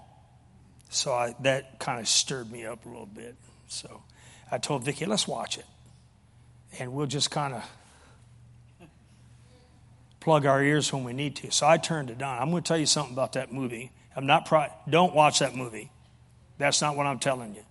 [0.91, 3.35] So I, that kind of stirred me up a little bit.
[3.69, 4.03] So
[4.53, 5.67] I told Vicki, let's watch it.
[6.79, 7.65] And we'll just kind of
[10.27, 11.53] plug our ears when we need to.
[11.53, 12.43] So I turned it on.
[12.43, 13.93] I'm going to tell you something about that movie.
[14.17, 15.93] I'm not pro- don't watch that movie.
[16.59, 17.63] That's not what I'm telling you.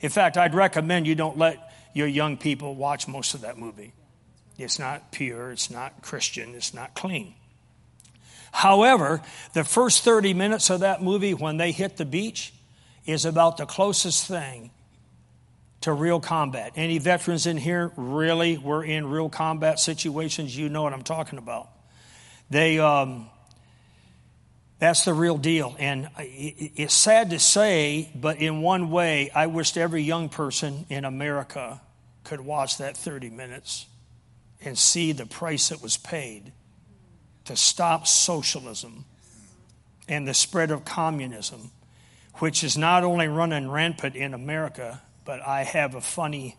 [0.00, 3.92] In fact, I'd recommend you don't let your young people watch most of that movie.
[4.58, 7.34] It's not pure, it's not Christian, it's not clean.
[8.50, 12.52] However, the first 30 minutes of that movie when they hit the beach
[13.06, 14.72] is about the closest thing
[15.82, 16.72] to real combat.
[16.74, 20.56] Any veterans in here really were in real combat situations?
[20.56, 21.70] You know what I'm talking about.
[22.50, 23.30] They, um,
[24.80, 25.76] that's the real deal.
[25.78, 31.04] And it's sad to say, but in one way, I wished every young person in
[31.04, 31.80] America
[32.24, 33.86] could watch that 30 minutes
[34.62, 36.52] and see the price that was paid
[37.44, 39.04] to stop socialism
[40.08, 41.70] and the spread of communism,
[42.36, 46.56] which is not only running rampant in America, but I have a funny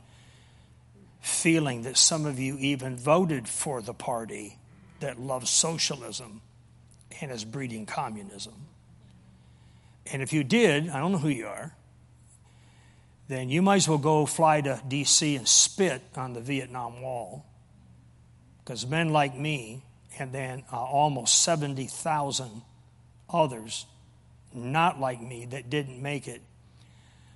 [1.19, 4.57] feeling that some of you even voted for the party
[5.01, 6.41] that loves socialism
[7.19, 8.53] and is breeding communism.
[10.11, 11.75] And if you did, I don't know who you are,
[13.27, 15.35] then you might as well go fly to D.C.
[15.35, 17.45] and spit on the Vietnam Wall.
[18.63, 19.83] Because men like me,
[20.19, 22.61] and then uh, almost 70,000
[23.29, 23.85] others
[24.53, 26.41] not like me that didn't make it,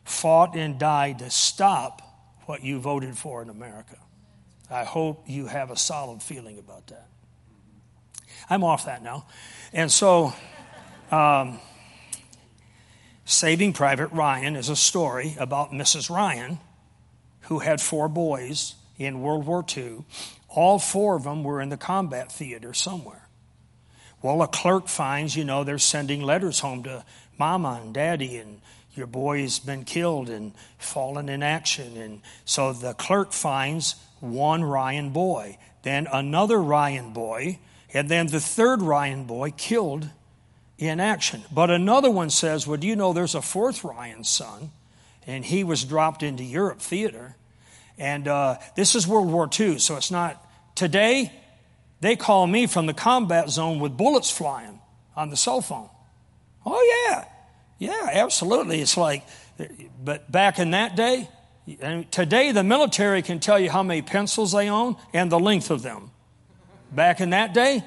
[0.03, 2.01] fought and died to stop
[2.45, 3.97] what you voted for in America.
[4.69, 7.07] I hope you have a solid feeling about that.
[8.49, 9.25] I'm off that now.
[9.73, 10.33] And so,
[11.11, 11.59] um,
[13.25, 16.09] Saving Private Ryan is a story about Mrs.
[16.09, 16.59] Ryan,
[17.41, 20.05] who had four boys in World War II.
[20.49, 23.27] All four of them were in the combat theater somewhere.
[24.21, 27.03] Well, a clerk finds, you know, they're sending letters home to
[27.37, 28.61] mama and daddy, and
[28.93, 31.97] your boy's been killed and fallen in action.
[31.97, 37.59] And so the clerk finds one Ryan boy, then another Ryan boy
[37.95, 40.09] and then the third Ryan boy killed
[40.77, 41.43] in action.
[41.49, 44.71] But another one says, Well, do you know there's a fourth Ryan son?
[45.25, 47.35] And he was dropped into Europe theater.
[47.97, 50.45] And uh, this is World War II, so it's not.
[50.75, 51.31] Today,
[52.01, 54.81] they call me from the combat zone with bullets flying
[55.15, 55.89] on the cell phone.
[56.65, 57.25] Oh, yeah.
[57.79, 58.81] Yeah, absolutely.
[58.81, 59.23] It's like,
[60.03, 61.29] but back in that day,
[61.79, 65.71] and today the military can tell you how many pencils they own and the length
[65.71, 66.11] of them.
[66.95, 67.83] Back in that day,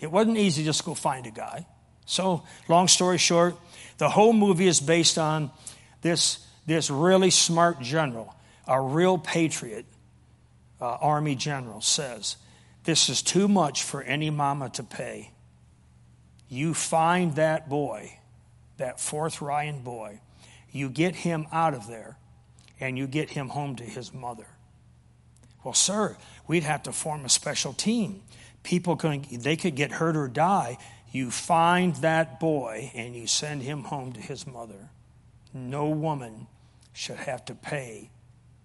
[0.00, 1.64] it wasn't easy to just go find a guy.
[2.06, 3.54] So, long story short,
[3.98, 5.52] the whole movie is based on
[6.02, 8.34] this, this really smart general,
[8.66, 9.86] a real patriot,
[10.80, 12.36] uh, army general, says,
[12.82, 15.30] This is too much for any mama to pay.
[16.48, 18.18] You find that boy,
[18.78, 20.18] that fourth Ryan boy,
[20.72, 22.16] you get him out of there,
[22.80, 24.48] and you get him home to his mother.
[25.62, 28.22] Well, sir, we'd have to form a special team.
[28.62, 30.78] People could, they could get hurt or die.
[31.10, 34.90] You find that boy and you send him home to his mother.
[35.52, 36.46] No woman
[36.92, 38.10] should have to pay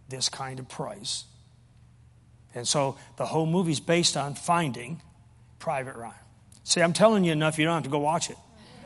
[0.09, 1.25] this kind of price.
[2.55, 5.01] And so the whole movie's based on finding
[5.59, 6.13] Private Ryan.
[6.63, 8.37] See, I'm telling you enough, you don't have to go watch it.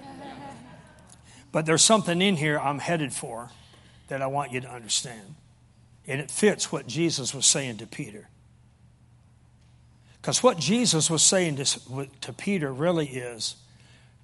[1.52, 3.50] but there's something in here I'm headed for
[4.08, 5.36] that I want you to understand.
[6.08, 8.28] And it fits what Jesus was saying to Peter.
[10.22, 13.56] Because what Jesus was saying to, to Peter really is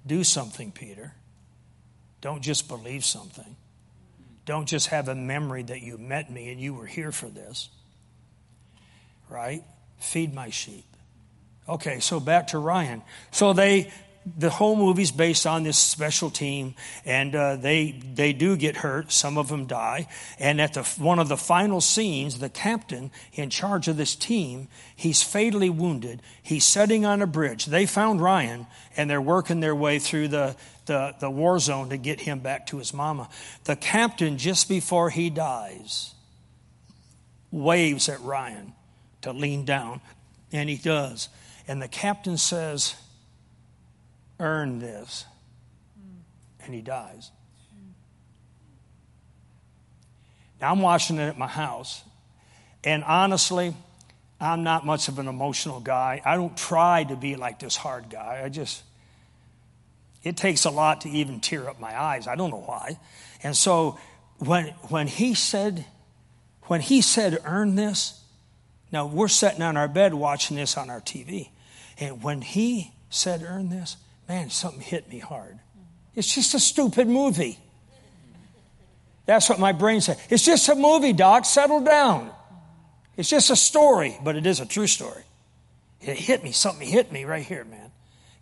[0.06, 1.14] do something, Peter.
[2.20, 3.56] Don't just believe something.
[4.44, 7.68] Don't just have a memory that you met me and you were here for this.
[9.28, 9.62] Right?
[9.98, 10.84] Feed my sheep.
[11.68, 13.02] Okay, so back to Ryan.
[13.30, 13.92] So they
[14.36, 16.74] the whole movie's based on this special team,
[17.04, 19.12] and uh, they they do get hurt.
[19.12, 20.08] Some of them die.
[20.38, 24.68] And at the one of the final scenes, the captain in charge of this team,
[24.94, 26.22] he's fatally wounded.
[26.42, 27.66] He's sitting on a bridge.
[27.66, 28.66] They found Ryan,
[28.96, 30.56] and they're working their way through the
[30.86, 33.28] the, the war zone to get him back to his mama.
[33.64, 36.14] The captain, just before he dies,
[37.50, 38.72] waves at Ryan
[39.22, 40.00] to lean down
[40.52, 41.28] And he does.
[41.66, 42.94] And the captain says,
[44.40, 45.24] Earn this.
[46.64, 47.30] And he dies.
[50.60, 52.02] Now I'm watching it at my house.
[52.84, 53.74] And honestly,
[54.40, 56.22] I'm not much of an emotional guy.
[56.24, 58.42] I don't try to be like this hard guy.
[58.44, 58.82] I just,
[60.22, 62.26] it takes a lot to even tear up my eyes.
[62.26, 62.98] I don't know why.
[63.42, 63.98] And so
[64.38, 65.84] when, when he said,
[66.64, 68.22] when he said, earn this,
[68.92, 71.50] now we're sitting on our bed watching this on our TV.
[71.98, 73.96] And when he said, earn this,
[74.28, 75.58] man, something hit me hard.
[76.14, 77.58] It's just a stupid movie.
[79.26, 80.18] That's what my brain said.
[80.30, 81.44] It's just a movie, Doc.
[81.44, 82.30] Settle down.
[83.16, 85.22] It's just a story, but it is a true story.
[86.00, 86.52] It hit me.
[86.52, 87.90] Something hit me right here, man.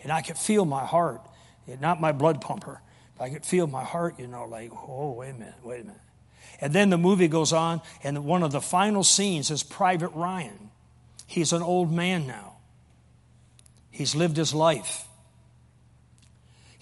[0.03, 1.23] And I could feel my heart.
[1.81, 2.81] Not my blood pumper.
[3.19, 5.85] But I could feel my heart, you know, like, oh, wait a minute, wait a
[5.85, 6.01] minute.
[6.61, 10.71] And then the movie goes on, and one of the final scenes is Private Ryan.
[11.27, 12.57] He's an old man now.
[13.91, 15.06] He's lived his life.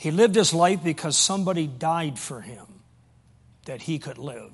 [0.04, 2.66] He lived his life because somebody died for him
[3.64, 4.50] that he could live.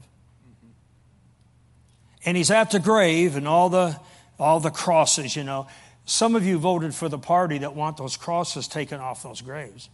[2.25, 3.99] And he's at the grave and all the,
[4.39, 5.67] all the crosses, you know.
[6.05, 9.89] Some of you voted for the party that want those crosses taken off those graves.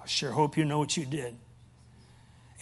[0.00, 1.34] I sure hope you know what you did.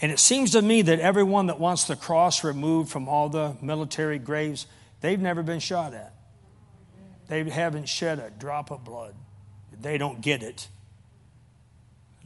[0.01, 3.55] And it seems to me that everyone that wants the cross removed from all the
[3.61, 4.65] military graves,
[5.01, 6.15] they've never been shot at.
[7.27, 9.13] They haven't shed a drop of blood.
[9.79, 10.69] They don't get it.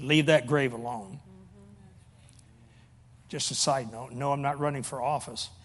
[0.02, 1.20] Leave that grave alone.
[3.30, 5.50] Just a side note no, I'm not running for office.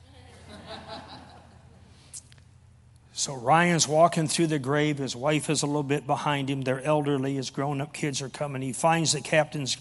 [3.18, 4.98] So Ryan's walking through the grave.
[4.98, 6.60] His wife is a little bit behind him.
[6.60, 7.36] They're elderly.
[7.36, 8.60] His grown up kids are coming.
[8.60, 9.78] He finds the captain's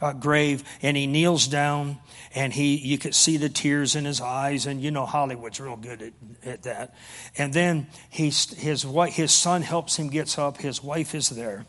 [0.00, 1.98] uh, grave and he kneels down
[2.34, 5.76] and he you could see the tears in his eyes and you know Hollywood's real
[5.76, 6.94] good at, at that.
[7.36, 10.56] And then he's, his his son helps him gets up.
[10.56, 11.66] His wife is there,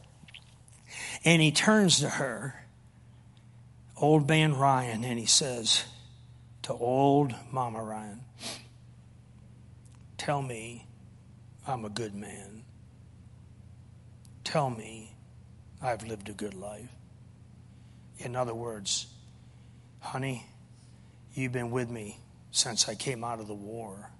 [1.25, 2.65] and he turns to her
[3.97, 5.83] old man Ryan, and he says
[6.63, 8.21] to old Mama Ryan,
[10.17, 10.85] Tell me
[11.67, 12.63] I'm a good man.
[14.43, 15.15] Tell me
[15.81, 16.89] I've lived a good life.
[18.17, 19.07] In other words,
[19.99, 20.45] honey,
[21.33, 22.19] you've been with me
[22.51, 24.11] since I came out of the war.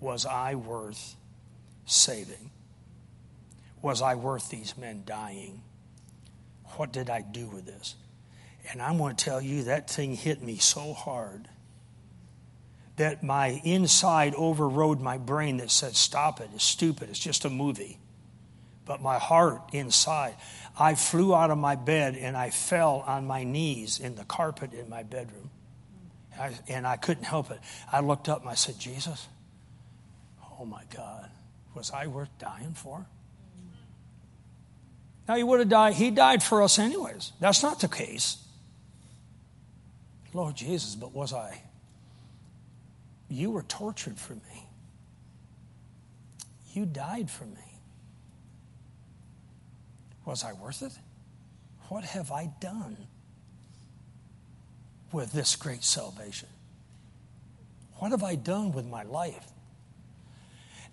[0.00, 1.16] Was I worth
[1.86, 2.50] saving?
[3.82, 5.63] Was I worth these men dying?
[6.76, 7.96] What did I do with this?
[8.70, 11.48] And I'm going to tell you, that thing hit me so hard
[12.96, 17.50] that my inside overrode my brain that said, Stop it, it's stupid, it's just a
[17.50, 17.98] movie.
[18.86, 20.34] But my heart inside,
[20.78, 24.74] I flew out of my bed and I fell on my knees in the carpet
[24.74, 25.50] in my bedroom.
[26.38, 27.60] I, and I couldn't help it.
[27.90, 29.28] I looked up and I said, Jesus,
[30.60, 31.30] oh my God,
[31.74, 33.06] was I worth dying for?
[35.26, 35.94] Now, he would have died.
[35.94, 37.32] He died for us, anyways.
[37.40, 38.36] That's not the case.
[40.34, 41.62] Lord Jesus, but was I?
[43.28, 44.66] You were tortured for me.
[46.72, 47.80] You died for me.
[50.24, 50.92] Was I worth it?
[51.88, 52.96] What have I done
[55.12, 56.48] with this great salvation?
[57.98, 59.46] What have I done with my life?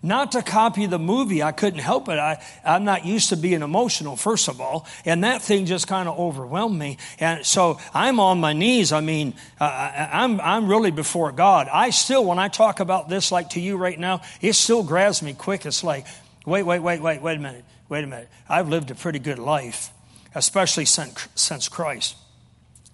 [0.02, 1.42] Not to copy the movie.
[1.42, 2.18] I couldn't help it.
[2.18, 4.86] I, I'm not used to being emotional, first of all.
[5.04, 6.98] And that thing just kind of overwhelmed me.
[7.20, 8.92] And so I'm on my knees.
[8.92, 11.68] I mean, uh, I'm, I'm really before God.
[11.72, 15.22] I still, when I talk about this like to you right now, it still grabs
[15.22, 15.64] me quick.
[15.66, 16.06] It's like,
[16.44, 17.64] wait, wait, wait, wait, wait a minute.
[17.88, 18.28] Wait a minute.
[18.48, 19.90] I've lived a pretty good life,
[20.34, 22.16] especially since, since Christ.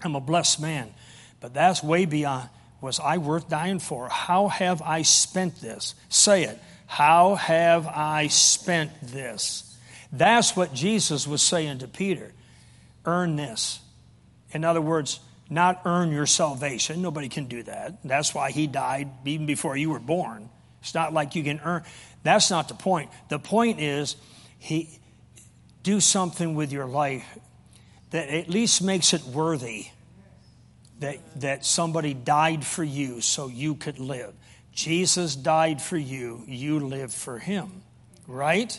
[0.03, 0.93] I'm a blessed man.
[1.41, 2.51] But that's way beyond.
[2.81, 4.09] Was I worth dying for?
[4.09, 5.95] How have I spent this?
[6.09, 6.61] Say it.
[6.89, 9.77] How have I spent this?
[10.11, 12.33] That's what Jesus was saying to Peter.
[13.05, 13.81] Earn this.
[14.53, 15.21] In other words,
[15.51, 17.03] not earn your salvation.
[17.03, 17.99] Nobody can do that.
[18.03, 20.49] That's why he died even before you were born.
[20.81, 21.85] It's not like you can earn.
[22.23, 23.11] That's not the point.
[23.29, 24.17] The point is,
[24.59, 24.89] he
[25.83, 27.39] do something with your life
[28.11, 29.89] that at least makes it worthy
[31.01, 34.33] that, that somebody died for you so you could live.
[34.79, 37.83] Jesus died for you, you live for him,
[38.29, 38.79] right?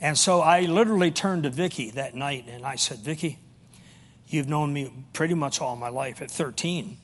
[0.00, 3.38] And so I literally turned to Vicki that night and I said, Vicki,
[4.26, 6.96] you've known me pretty much all my life at 13.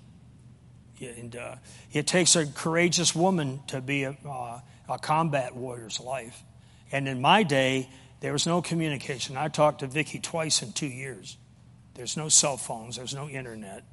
[1.01, 1.55] And uh,
[1.93, 6.43] it takes a courageous woman to be a, uh, a combat warrior's life.
[6.91, 7.89] And in my day,
[8.19, 9.37] there was no communication.
[9.37, 11.37] I talked to Vicki twice in two years.
[11.95, 13.85] There's no cell phones, there's no internet.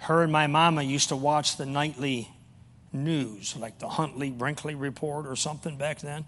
[0.00, 2.28] Her and my mama used to watch the nightly
[2.94, 6.24] news, like the Huntley Brinkley report or something back then,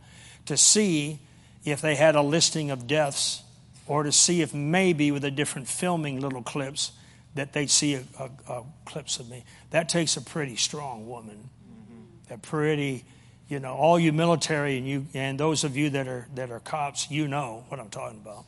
[0.46, 1.18] to see
[1.64, 3.42] if they had a listing of deaths
[3.86, 6.92] or to see if maybe with a different filming little clips
[7.34, 9.44] that they'd see a, a, a clips of me.
[9.70, 11.48] That takes a pretty strong woman.
[11.70, 12.34] Mm-hmm.
[12.34, 13.04] A pretty,
[13.48, 16.60] you know, all you military and you and those of you that are that are
[16.60, 18.44] cops, you know what I'm talking about.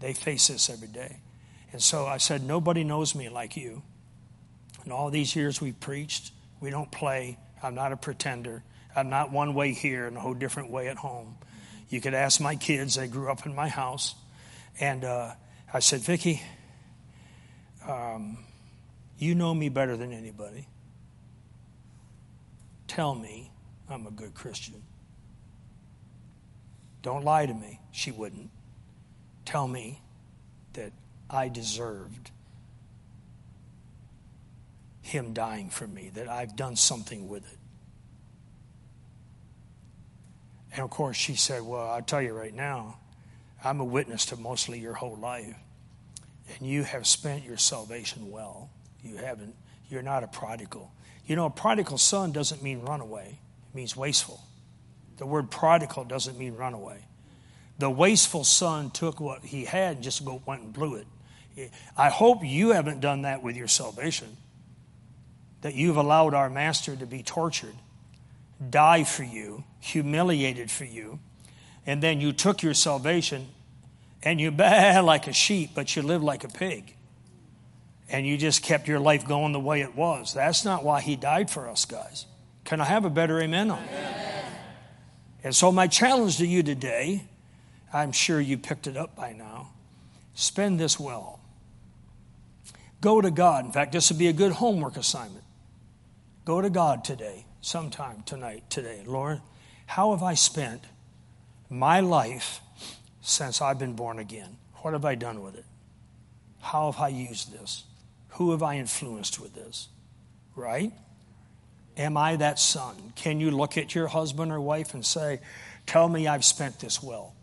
[0.00, 1.16] They face this every day.
[1.72, 3.82] And so I said, Nobody knows me like you.
[4.84, 7.38] And all these years we've preached, we don't play.
[7.62, 8.62] I'm not a pretender.
[8.94, 11.36] I'm not one way here and a whole different way at home.
[11.88, 14.14] You could ask my kids, they grew up in my house.
[14.78, 15.32] And uh,
[15.72, 16.42] I said, Vicki,
[17.86, 18.38] um,
[19.18, 20.66] you know me better than anybody.
[22.86, 23.50] Tell me
[23.88, 24.82] I'm a good Christian.
[27.02, 27.80] Don't lie to me.
[27.92, 28.50] She wouldn't.
[29.44, 30.00] Tell me
[30.74, 30.92] that
[31.28, 32.30] I deserved
[35.02, 37.58] him dying for me, that I've done something with it.
[40.72, 42.98] And of course, she said, Well, I'll tell you right now,
[43.64, 45.54] I'm a witness to mostly your whole life.
[46.58, 48.70] And you have spent your salvation well.
[49.02, 49.54] You haven't,
[49.88, 50.92] you're not a prodigal.
[51.26, 53.38] You know, a prodigal son doesn't mean runaway,
[53.70, 54.40] it means wasteful.
[55.18, 57.04] The word prodigal doesn't mean runaway.
[57.78, 61.70] The wasteful son took what he had and just went and blew it.
[61.96, 64.36] I hope you haven't done that with your salvation,
[65.62, 67.74] that you've allowed our master to be tortured,
[68.68, 71.18] die for you, humiliated for you,
[71.86, 73.48] and then you took your salvation
[74.22, 76.94] and you baa like a sheep, but you live like a pig.
[78.08, 80.34] And you just kept your life going the way it was.
[80.34, 82.26] That's not why he died for us, guys.
[82.64, 84.44] Can I have a better amen on that?
[85.44, 87.24] And so, my challenge to you today,
[87.92, 89.70] I'm sure you picked it up by now,
[90.34, 91.40] spend this well.
[93.00, 93.64] Go to God.
[93.64, 95.39] In fact, this would be a good homework assignment.
[96.44, 99.02] Go to God today, sometime tonight, today.
[99.06, 99.40] Lord,
[99.86, 100.82] how have I spent
[101.68, 102.60] my life
[103.20, 104.56] since I've been born again?
[104.76, 105.66] What have I done with it?
[106.60, 107.84] How have I used this?
[108.30, 109.88] Who have I influenced with this?
[110.56, 110.92] Right?
[111.96, 113.12] Am I that son?
[113.16, 115.40] Can you look at your husband or wife and say,
[115.86, 117.34] Tell me I've spent this well?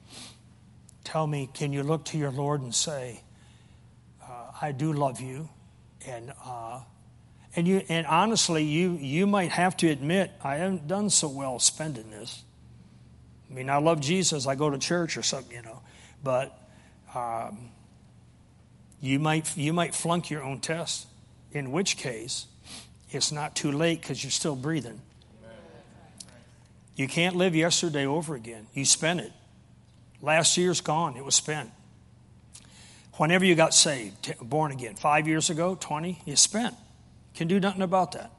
[1.03, 3.21] Tell me, can you look to your Lord and say,
[4.23, 5.49] uh, I do love you?
[6.05, 6.81] And, uh,
[7.57, 11.57] and, you, and honestly, you, you might have to admit, I haven't done so well
[11.57, 12.43] spending this.
[13.49, 14.45] I mean, I love Jesus.
[14.45, 15.81] I go to church or something, you know.
[16.23, 16.55] But
[17.15, 17.71] um,
[19.01, 21.07] you, might, you might flunk your own test,
[21.51, 22.45] in which case,
[23.09, 25.01] it's not too late because you're still breathing.
[26.95, 28.67] You can't live yesterday over again.
[28.75, 29.31] You spent it.
[30.21, 31.71] Last year's gone, it was spent.
[33.13, 36.75] Whenever you got saved, born again, five years ago, 20, you spent.
[37.37, 38.31] Can do nothing about that.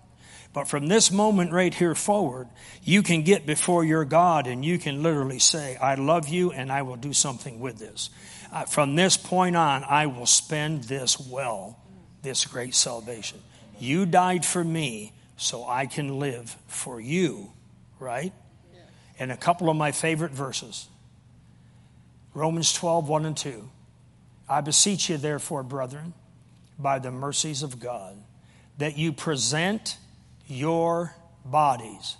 [0.52, 2.48] But from this moment right here forward,
[2.82, 6.72] you can get before your God and you can literally say, I love you and
[6.72, 8.10] I will do something with this.
[8.52, 11.78] Uh, from this point on, I will spend this well,
[12.22, 13.38] this great salvation.
[13.78, 17.52] You died for me so I can live for you,
[18.00, 18.32] right?
[19.16, 20.88] And a couple of my favorite verses
[22.34, 23.70] Romans 12, 1 and 2.
[24.48, 26.14] I beseech you, therefore, brethren,
[26.78, 28.16] by the mercies of God,
[28.78, 29.98] that you present
[30.46, 31.14] your
[31.44, 32.16] bodies.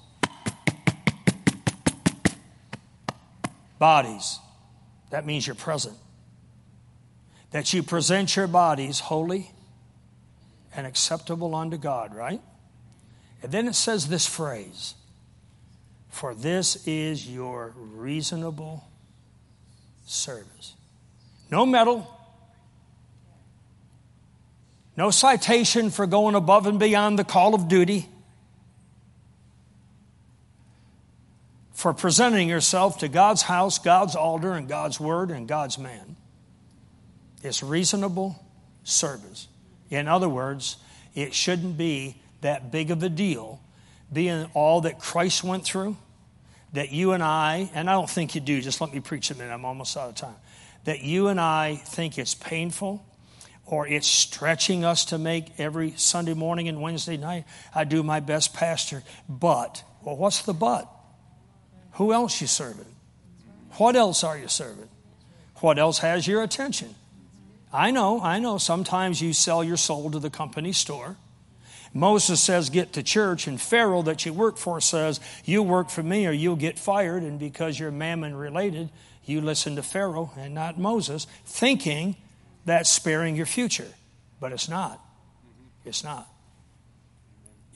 [3.78, 4.38] Bodies.
[5.10, 5.96] That means you're present.
[7.52, 9.50] That you present your bodies holy
[10.74, 12.40] and acceptable unto God, right?
[13.42, 14.94] And then it says this phrase
[16.10, 18.84] For this is your reasonable
[20.04, 20.74] service.
[21.50, 22.17] No medal,
[24.98, 28.08] no citation for going above and beyond the call of duty.
[31.72, 36.16] For presenting yourself to God's house, God's altar, and God's word and God's man.
[37.44, 38.44] It's reasonable
[38.82, 39.46] service.
[39.88, 40.78] In other words,
[41.14, 43.60] it shouldn't be that big of a deal
[44.12, 45.96] being all that Christ went through,
[46.72, 49.36] that you and I, and I don't think you do, just let me preach a
[49.36, 50.34] minute, I'm almost out of time,
[50.82, 53.04] that you and I think it's painful
[53.68, 57.44] or it's stretching us to make every Sunday morning and Wednesday night.
[57.74, 59.02] I do my best, Pastor.
[59.28, 60.90] But, well, what's the but?
[61.92, 62.86] Who else you serving?
[63.76, 64.88] What else are you serving?
[65.56, 66.94] What else has your attention?
[67.70, 68.56] I know, I know.
[68.56, 71.16] Sometimes you sell your soul to the company store.
[71.92, 76.02] Moses says, Get to church, and Pharaoh that you work for says, You work for
[76.02, 77.22] me or you'll get fired.
[77.22, 78.88] And because you're mammon related,
[79.26, 82.16] you listen to Pharaoh and not Moses, thinking
[82.68, 83.88] that's sparing your future.
[84.40, 85.00] But it's not.
[85.84, 86.28] It's not.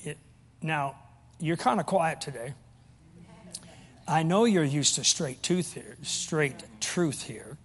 [0.05, 0.19] It,
[0.61, 0.97] now,
[1.41, 2.55] you're kind of quiet today.
[4.07, 7.57] I know you're used to straight tooth here, straight truth here.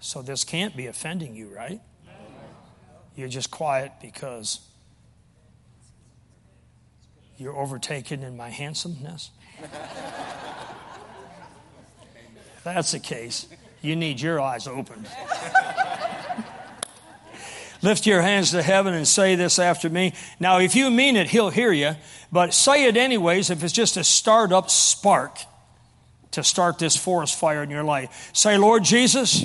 [0.00, 1.80] So this can't be offending you, right?
[3.16, 4.60] You're just quiet because
[7.36, 9.30] you're overtaken in my handsomeness.
[12.64, 13.46] that's the case,
[13.82, 15.06] you need your eyes opened.
[17.84, 20.14] Lift your hands to heaven and say this after me.
[20.40, 21.96] Now, if you mean it, he'll hear you,
[22.32, 25.38] but say it anyways if it's just a start up spark
[26.30, 28.30] to start this forest fire in your life.
[28.32, 29.44] Say, Lord Jesus,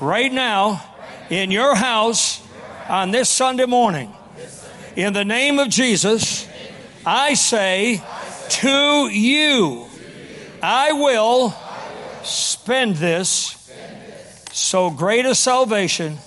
[0.00, 0.80] right now,
[1.28, 2.40] in your house
[2.88, 4.14] on this Sunday morning,
[4.94, 6.46] in the name of Jesus,
[7.04, 8.00] I say
[8.48, 9.86] to you,
[10.62, 11.52] I will
[12.22, 13.56] spend this
[14.52, 16.18] so great a salvation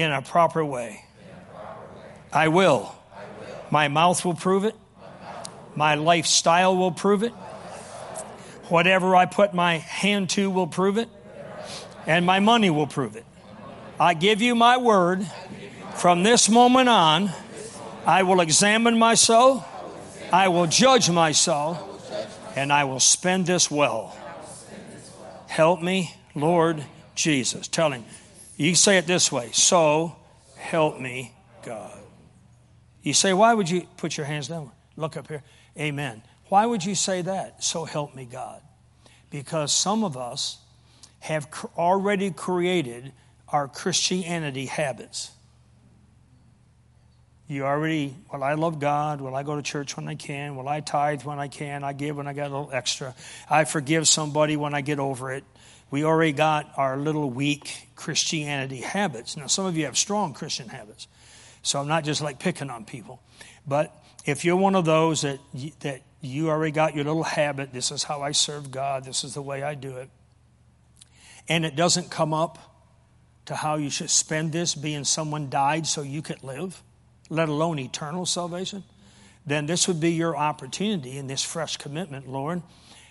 [0.00, 1.04] in a proper way.
[2.32, 2.94] I will.
[3.70, 4.74] My mouth will prove it.
[5.76, 7.32] My lifestyle will prove it.
[8.68, 11.08] Whatever I put my hand to will prove it.
[12.06, 13.24] And my money will prove it.
[13.98, 15.26] I give you my word.
[15.96, 17.30] From this moment on,
[18.06, 19.66] I will examine myself.
[20.32, 21.86] I will judge myself.
[22.56, 24.16] And I will spend this well.
[25.46, 26.84] Help me, Lord
[27.14, 27.68] Jesus.
[27.68, 28.04] Tell him,
[28.66, 30.16] you say it this way So
[30.56, 31.34] help me,
[31.64, 31.98] God.
[33.02, 34.70] You say, why would you put your hands down?
[34.96, 35.42] Look up here.
[35.78, 36.22] Amen.
[36.48, 37.64] Why would you say that?
[37.64, 38.60] So help me, God.
[39.30, 40.58] Because some of us
[41.20, 41.48] have
[41.78, 43.12] already created
[43.48, 45.30] our Christianity habits.
[47.48, 49.20] You already, well, I love God.
[49.20, 50.54] Well, I go to church when I can.
[50.54, 51.82] Well, I tithe when I can.
[51.82, 53.14] I give when I got a little extra.
[53.48, 55.44] I forgive somebody when I get over it.
[55.90, 59.36] We already got our little weak Christianity habits.
[59.36, 61.08] Now, some of you have strong Christian habits.
[61.62, 63.20] So I'm not just like picking on people.
[63.66, 65.38] But if you're one of those that,
[65.80, 69.34] that you already got your little habit, this is how I serve God, this is
[69.34, 70.10] the way I do it,
[71.48, 72.58] and it doesn't come up
[73.46, 76.82] to how you should spend this being someone died so you could live,
[77.28, 78.84] let alone eternal salvation,
[79.46, 82.62] then this would be your opportunity in this fresh commitment, Lord.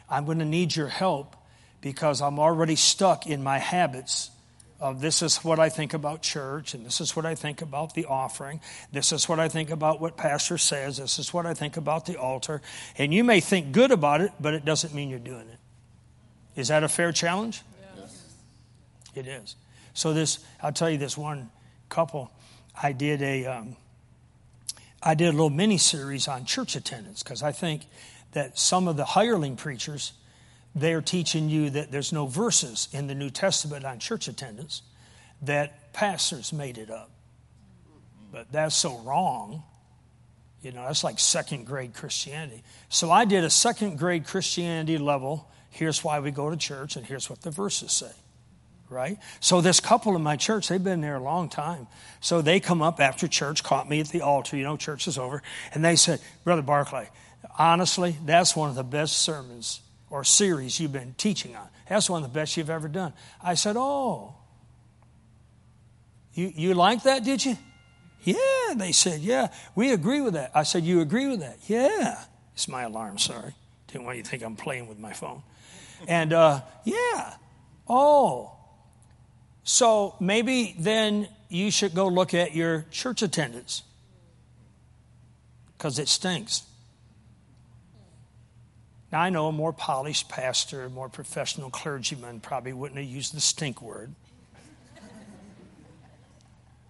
[0.10, 1.36] I'm going to need your help
[1.82, 4.32] because I'm already stuck in my habits
[4.80, 7.94] of this is what I think about church, and this is what I think about
[7.94, 8.62] the offering,
[8.94, 12.06] this is what I think about what pastor says, this is what I think about
[12.06, 12.62] the altar.
[12.98, 15.60] And you may think good about it, but it doesn't mean you're doing it.
[16.56, 17.62] Is that a fair challenge?
[17.98, 18.34] Yes.
[19.16, 19.56] It is.
[19.94, 21.50] So this, I'll tell you this one
[21.90, 22.32] couple.
[22.82, 23.76] I did a, um,
[25.04, 27.86] I did a little mini series on church attendance because I think
[28.32, 30.14] that some of the hireling preachers
[30.76, 34.82] they're teaching you that there's no verses in the New Testament on church attendance,
[35.42, 37.10] that pastors made it up.
[38.32, 39.64] But that's so wrong.
[40.62, 42.64] You know, that's like second grade Christianity.
[42.90, 45.50] So I did a second grade Christianity level.
[45.70, 48.12] Here's why we go to church, and here's what the verses say.
[48.90, 49.20] Right?
[49.40, 51.88] So this couple in my church, they've been there a long time.
[52.22, 55.18] So they come up after church, caught me at the altar, you know, church is
[55.18, 55.44] over,
[55.74, 57.08] and they said, Brother Barclay,
[57.58, 61.68] honestly, that's one of the best sermons or series you've been teaching on.
[61.88, 63.14] That's one of the best you've ever done.
[63.44, 64.36] I said, Oh,
[66.34, 67.58] you, you like that, did you?
[68.24, 68.74] Yeah.
[68.76, 70.52] They said, Yeah, we agree with that.
[70.54, 71.58] I said, You agree with that?
[71.68, 72.24] Yeah.
[72.54, 73.54] It's my alarm, sorry.
[73.88, 75.42] Didn't want you to think I'm playing with my phone.
[76.08, 77.36] And uh, yeah.
[77.88, 78.56] Oh.
[79.64, 83.84] So maybe then you should go look at your church attendance
[85.78, 86.64] because it stinks.
[89.12, 93.34] Now, I know a more polished pastor, a more professional clergyman probably wouldn't have used
[93.34, 94.14] the stink word.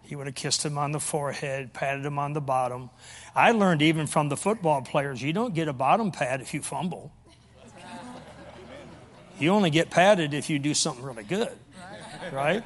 [0.04, 2.90] He would have kissed him on the forehead, patted him on the bottom.
[3.36, 6.62] I learned even from the football players you don't get a bottom pat if you
[6.62, 7.14] fumble.
[9.40, 11.56] You only get patted if you do something really good,
[12.34, 12.64] right?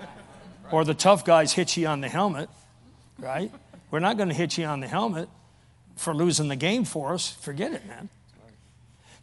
[0.72, 2.50] Or the tough guys hit you on the helmet,
[3.20, 3.52] right?
[3.92, 5.30] We're not going to hit you on the helmet
[5.96, 7.30] for losing the game for us.
[7.30, 8.10] Forget it, man.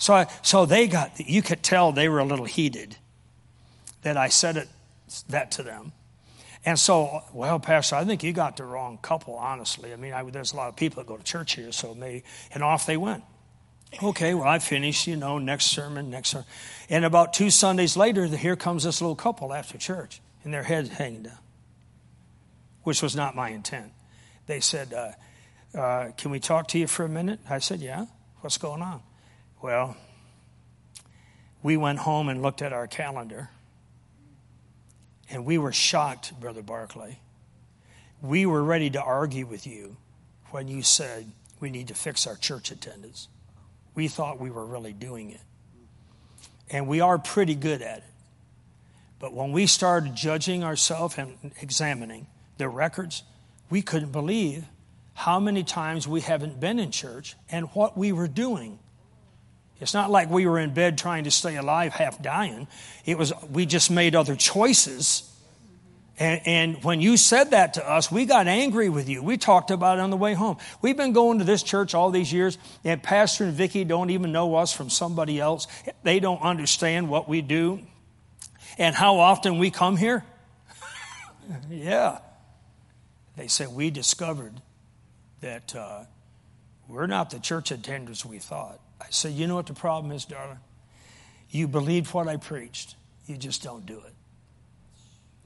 [0.00, 2.96] So, I, so they got, you could tell they were a little heated
[4.00, 4.68] that I said it,
[5.28, 5.92] that to them.
[6.64, 9.92] And so, well, Pastor, I think you got the wrong couple, honestly.
[9.92, 12.24] I mean, I, there's a lot of people that go to church here, so maybe,
[12.52, 13.24] and off they went.
[14.02, 16.46] Okay, well, I finished, you know, next sermon, next sermon.
[16.88, 20.88] And about two Sundays later, here comes this little couple after church, and their heads
[20.88, 21.38] hanging down,
[22.84, 23.92] which was not my intent.
[24.46, 27.40] They said, uh, uh, Can we talk to you for a minute?
[27.50, 28.06] I said, Yeah.
[28.40, 29.02] What's going on?
[29.62, 29.94] Well,
[31.62, 33.50] we went home and looked at our calendar,
[35.28, 37.18] and we were shocked, Brother Barclay.
[38.22, 39.96] We were ready to argue with you
[40.50, 41.30] when you said,
[41.60, 43.28] we need to fix our church attendance.
[43.94, 45.40] We thought we were really doing it.
[46.70, 48.04] And we are pretty good at it.
[49.18, 53.24] But when we started judging ourselves and examining the records,
[53.68, 54.64] we couldn't believe
[55.12, 58.78] how many times we haven't been in church and what we were doing.
[59.80, 62.68] It's not like we were in bed trying to stay alive, half dying.
[63.06, 65.26] It was we just made other choices.
[66.18, 69.22] And, and, when you said that to us, we got angry with you.
[69.22, 70.58] We talked about it on the way home.
[70.82, 74.30] We've been going to this church all these years, and Pastor and Vicki don't even
[74.30, 75.66] know us from somebody else.
[76.02, 77.80] They don't understand what we do
[78.76, 80.22] and how often we come here.
[81.70, 82.18] yeah.
[83.38, 84.60] They said, We discovered
[85.40, 86.04] that uh,
[86.86, 88.78] we're not the church attenders we thought.
[89.00, 90.58] I said, You know what the problem is, darling?
[91.50, 92.94] You believed what I preached,
[93.26, 94.14] you just don't do it.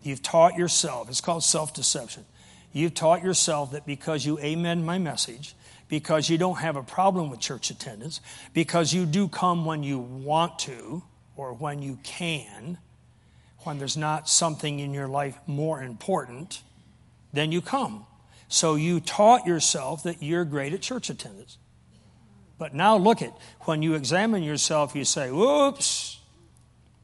[0.02, 2.24] You've taught yourself, it's called self deception.
[2.72, 5.54] You've taught yourself that because you amen my message,
[5.88, 8.20] because you don't have a problem with church attendance,
[8.52, 11.02] because you do come when you want to
[11.36, 12.78] or when you can,
[13.60, 16.62] when there's not something in your life more important,
[17.32, 18.06] then you come.
[18.48, 21.58] So you taught yourself that you're great at church attendance.
[22.64, 23.36] But now look at
[23.66, 26.18] when you examine yourself, you say, whoops,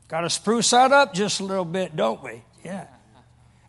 [0.08, 2.42] got to spruce that up just a little bit, don't we?
[2.64, 2.86] Yeah.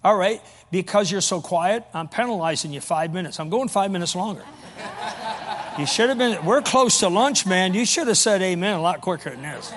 [0.02, 3.42] All right, because you're so quiet, I'm penalizing you five minutes.
[3.42, 4.46] I'm going five minutes longer.
[5.78, 7.74] You should have been, we're close to lunch, man.
[7.74, 9.74] You should have said amen a lot quicker than this.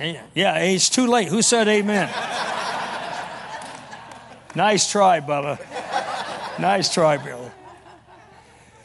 [0.00, 0.24] Amen.
[0.34, 1.28] Yeah, it's too late.
[1.28, 2.08] Who said amen?
[4.56, 5.60] nice try, Bubba.
[6.58, 7.47] Nice try, brother.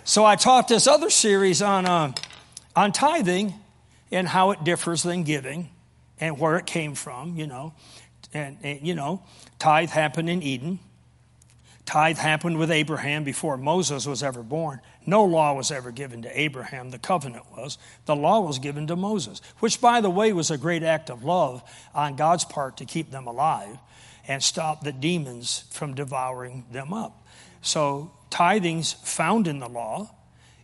[0.06, 2.12] So I taught this other series on, uh,
[2.76, 3.54] on tithing
[4.12, 5.70] and how it differs than giving
[6.20, 7.74] and where it came from, you know.
[8.34, 9.24] And, and, you know,
[9.60, 10.80] tithe happened in Eden.
[11.86, 14.82] Tithe happened with Abraham before Moses was ever born.
[15.06, 17.78] No law was ever given to Abraham, the covenant was.
[18.06, 21.24] The law was given to Moses, which, by the way, was a great act of
[21.24, 23.78] love on God's part to keep them alive
[24.28, 27.26] and stop the demons from devouring them up.
[27.62, 30.10] So tithing's found in the law.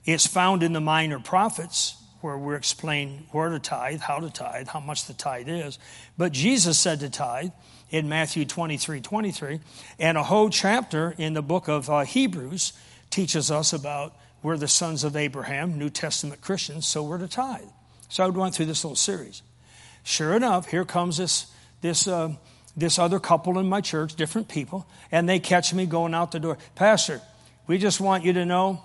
[0.04, 4.68] It's found in the minor prophets, where we explain where to tithe, how to tithe,
[4.68, 5.78] how much the tithe is.
[6.18, 7.52] But Jesus said to tithe
[7.92, 9.60] in Matthew 23 23.
[10.00, 12.74] And a whole chapter in the book of uh, Hebrews
[13.12, 17.62] teaches us about we're the sons of Abraham, New Testament Christians, so we're to tithe.
[18.08, 19.44] So I went through this little series.
[20.04, 21.46] Sure enough, here comes this,
[21.82, 22.34] this uh,
[22.76, 26.40] this other couple in my church, different people, and they catch me going out the
[26.40, 26.58] door.
[26.76, 27.22] Pastor,
[27.70, 28.82] we just want you to know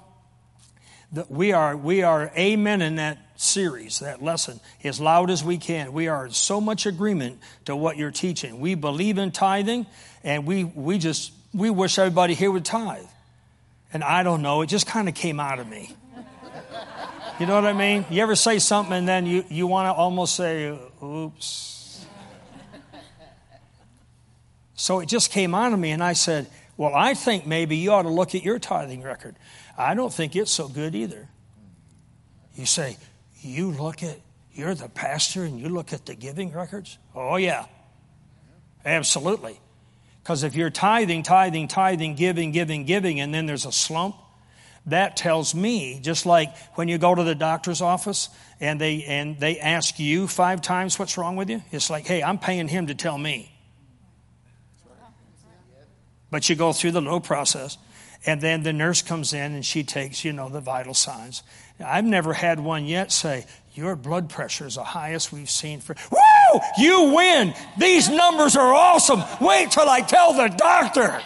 [1.13, 5.57] that we are we are amen in that series, that lesson, as loud as we
[5.57, 5.95] can.
[5.95, 8.61] We are so much agreement to what you're teaching.
[8.61, 9.87] We believe in tithing,
[10.23, 13.07] and we we just we wish everybody here would tithe.
[13.91, 15.97] And I don't know, it just kind of came out of me.
[17.41, 18.05] You know what I mean?
[18.11, 22.05] You ever say something and then you, you want to almost say, oops.
[24.75, 27.93] So it just came on to me, and I said, Well, I think maybe you
[27.93, 29.37] ought to look at your tithing record.
[29.79, 31.29] I don't think it's so good either.
[32.55, 32.97] You say,
[33.41, 34.19] You look at,
[34.53, 36.99] you're the pastor and you look at the giving records?
[37.15, 37.67] Oh, yeah.
[38.85, 39.59] Absolutely.
[40.23, 44.17] Because if you're tithing, tithing, tithing, giving, giving, giving, and then there's a slump,
[44.87, 48.29] that tells me just like when you go to the doctor's office
[48.61, 52.23] and they and they ask you five times what's wrong with you it's like hey
[52.23, 53.51] i'm paying him to tell me
[56.35, 57.79] but you go through the low process.
[58.27, 61.45] And then the nurse comes in and she takes, you know, the vital signs.
[61.79, 65.79] Now, I've never had one yet say, Your blood pressure is the highest we've seen
[65.79, 65.95] for.
[66.11, 66.61] Woo!
[66.77, 67.55] You win!
[67.79, 69.23] These numbers are awesome!
[69.41, 71.23] Wait till I tell the doctor!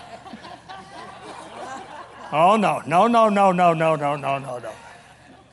[2.30, 4.72] Oh, no, no, no, no, no, no, no, no, no, no.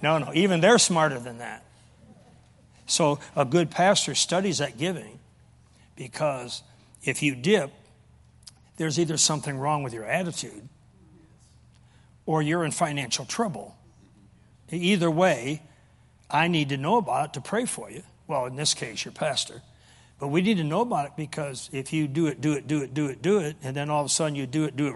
[0.02, 0.32] No, no.
[0.34, 1.64] Even they're smarter than that.
[2.88, 5.18] So a good pastor studies that giving
[5.96, 6.62] because
[7.06, 7.72] if you dip,
[8.78, 10.68] there's either something wrong with your attitude
[12.26, 13.76] or you're in financial trouble.
[14.72, 15.62] Either way,
[16.30, 18.04] I need to know about it to pray for you.
[18.28, 19.62] Well, in this case, your pastor.
[20.20, 22.82] But we need to know about it because if you do it, do it, do
[22.82, 24.88] it, do it, do it, and then all of a sudden you do it, do
[24.88, 24.94] it,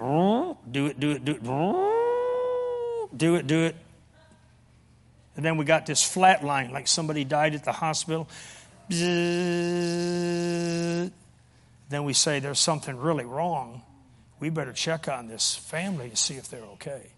[0.71, 3.75] do it, do it, do it, do it, do it,
[5.39, 8.27] and then we got this flat line like somebody died at the hospital
[11.89, 13.81] then we say there's something really wrong.
[14.39, 17.11] We better check on this family to see if they're okay.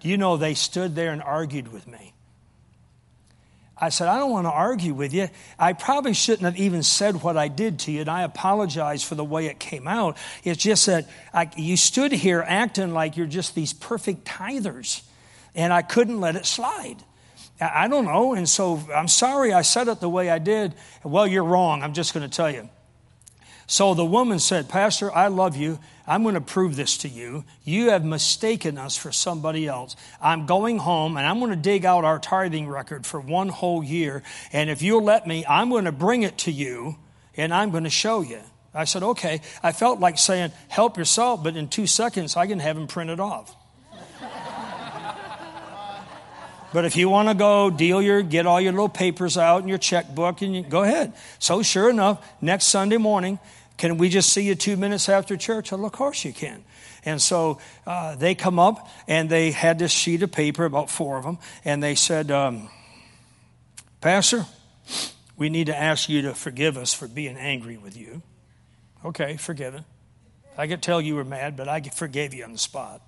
[0.00, 2.12] Do you know they stood there and argued with me?
[3.78, 5.28] I said, I don't want to argue with you.
[5.58, 9.14] I probably shouldn't have even said what I did to you, and I apologize for
[9.14, 10.16] the way it came out.
[10.44, 15.02] It's just that I, you stood here acting like you're just these perfect tithers,
[15.54, 16.96] and I couldn't let it slide.
[17.74, 20.74] I, don't know, and so I'm sorry I said it the way I did.
[21.04, 21.82] Well, you're wrong.
[21.82, 22.68] I'm just going to tell you.
[23.66, 25.78] So the woman said, Pastor, I love you.
[26.06, 27.44] I'm going to prove this to you.
[27.64, 29.96] You have mistaken us for somebody else.
[30.20, 33.82] I'm going home and I'm going to dig out our tithing record for one whole
[33.82, 34.22] year.
[34.52, 36.96] And if you'll let me, I'm going to bring it to you
[37.36, 38.40] and I'm going to show you.
[38.74, 39.40] I said, okay.
[39.62, 43.20] I felt like saying, help yourself, but in two seconds, I can have him printed
[43.20, 43.54] off.
[46.72, 49.68] But if you want to go deal your, get all your little papers out and
[49.68, 51.12] your checkbook and you, go ahead.
[51.38, 53.38] So sure enough, next Sunday morning,
[53.76, 55.72] can we just see you two minutes after church?
[55.72, 56.64] Well, of course you can.
[57.04, 61.18] And so uh, they come up and they had this sheet of paper, about four
[61.18, 62.70] of them, and they said, um,
[64.00, 64.46] Pastor,
[65.36, 68.22] we need to ask you to forgive us for being angry with you.
[69.04, 69.84] Okay, forgiven.
[70.56, 73.02] I could tell you were mad, but I forgave you on the spot.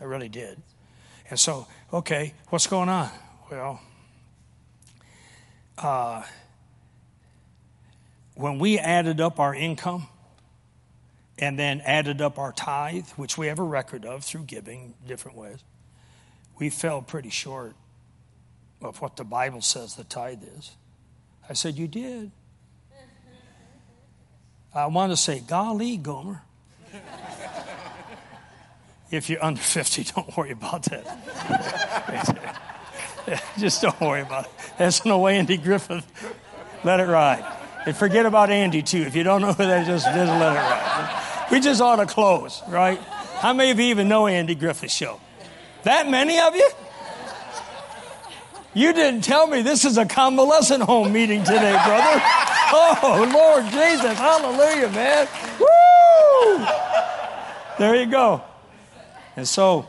[0.00, 0.62] I really did.
[1.28, 3.10] And so, okay, what's going on?
[3.50, 3.80] Well,
[5.78, 6.22] uh,
[8.34, 10.08] when we added up our income
[11.38, 15.36] and then added up our tithe, which we have a record of through giving different
[15.36, 15.58] ways,
[16.58, 17.74] we fell pretty short
[18.82, 20.72] of what the Bible says the tithe is.
[21.48, 22.30] I said, You did.
[24.74, 26.42] I want to say, Golly, Gomer.
[29.10, 31.04] If you're under 50, don't worry about that.
[33.58, 34.50] just don't worry about it.
[34.78, 36.06] That's no way Andy Griffith.
[36.84, 37.44] Let it ride.
[37.86, 39.02] And forget about Andy, too.
[39.02, 41.48] If you don't know who that is, just, just let it ride.
[41.50, 42.98] We just ought to close, right?
[42.98, 45.20] How many of you even know Andy Griffith show?
[45.84, 46.68] That many of you?
[48.74, 52.20] You didn't tell me this is a convalescent home meeting today, brother.
[52.72, 54.18] Oh, Lord Jesus.
[54.18, 55.28] Hallelujah, man.
[55.60, 56.66] Woo!
[57.78, 58.42] There you go.
[59.36, 59.86] And so,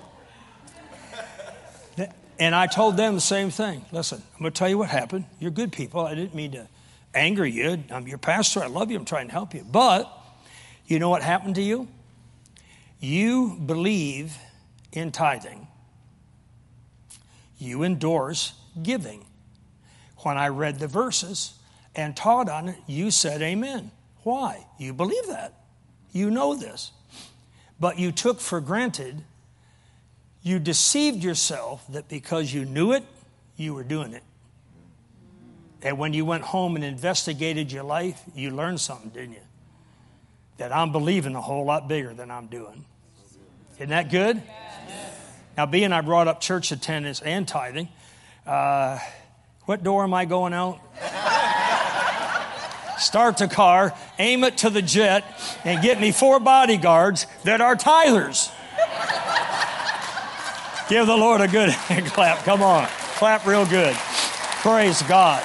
[2.38, 3.84] and I told them the same thing.
[3.92, 5.26] Listen, I'm going to tell you what happened.
[5.40, 6.02] You're good people.
[6.02, 6.68] I didn't mean to
[7.16, 7.84] anger you.
[7.90, 8.62] I'm your pastor.
[8.62, 8.98] I love you.
[8.98, 9.66] I'm trying to help you.
[9.70, 10.12] But
[10.86, 11.88] you know what happened to you?
[13.00, 14.38] You believe
[14.92, 15.68] in tithing,
[17.58, 19.26] you endorse giving.
[20.18, 21.54] When I read the verses
[21.96, 23.92] and taught on it, you said amen.
[24.24, 24.66] Why?
[24.80, 25.54] You believe that.
[26.12, 26.92] You know this.
[27.80, 29.24] But you took for granted
[30.48, 33.04] you deceived yourself that because you knew it,
[33.56, 34.24] you were doing it.
[35.82, 39.42] And when you went home and investigated your life, you learned something, didn't you?
[40.58, 42.86] That I'm believing a whole lot bigger than I'm doing.
[43.76, 44.38] Isn't that good?
[44.38, 45.22] Yes.
[45.56, 47.90] Now, being I brought up church attendance and tithing,
[48.46, 48.98] uh,
[49.66, 50.80] what door am I going out?
[53.00, 55.24] Start the car, aim it to the jet,
[55.64, 58.52] and get me four bodyguards that are tithers.
[60.90, 61.72] Give the Lord a good
[62.14, 62.46] clap.
[62.46, 62.88] Come on.
[63.18, 63.94] Clap real good.
[64.62, 65.44] Praise God.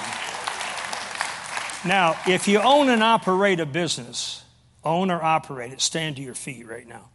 [1.85, 4.45] Now, if you own and operate a business,
[4.85, 7.09] own or operate it, stand to your feet right now.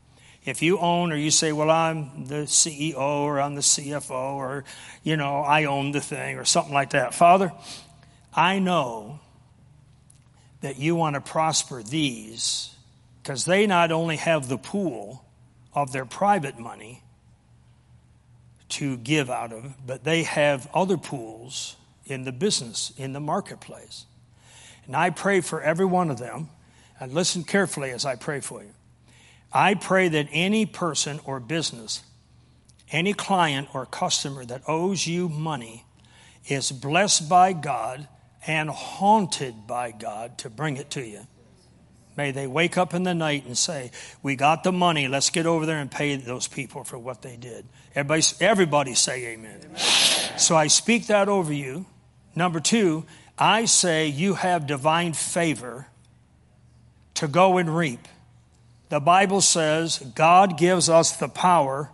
[0.43, 4.65] If you own or you say, well, I'm the CEO or I'm the CFO or,
[5.03, 7.13] you know, I own the thing or something like that.
[7.13, 7.53] Father,
[8.33, 9.19] I know
[10.61, 12.75] that you want to prosper these
[13.23, 15.23] because they not only have the pool
[15.73, 17.03] of their private money,
[18.69, 24.05] to give out of, but they have other pools in the business, in the marketplace.
[24.85, 26.49] And I pray for every one of them,
[26.99, 28.73] and listen carefully as I pray for you.
[29.53, 32.03] I pray that any person or business,
[32.91, 35.85] any client or customer that owes you money
[36.47, 38.07] is blessed by God
[38.45, 41.27] and haunted by God to bring it to you.
[42.17, 43.91] May they wake up in the night and say,
[44.23, 45.07] We got the money.
[45.07, 47.63] Let's get over there and pay those people for what they did.
[47.95, 49.61] Everybody, everybody say amen.
[49.63, 49.77] amen.
[50.37, 51.85] So I speak that over you.
[52.35, 53.05] Number two,
[53.37, 55.87] I say you have divine favor
[57.15, 58.07] to go and reap.
[58.89, 61.91] The Bible says God gives us the power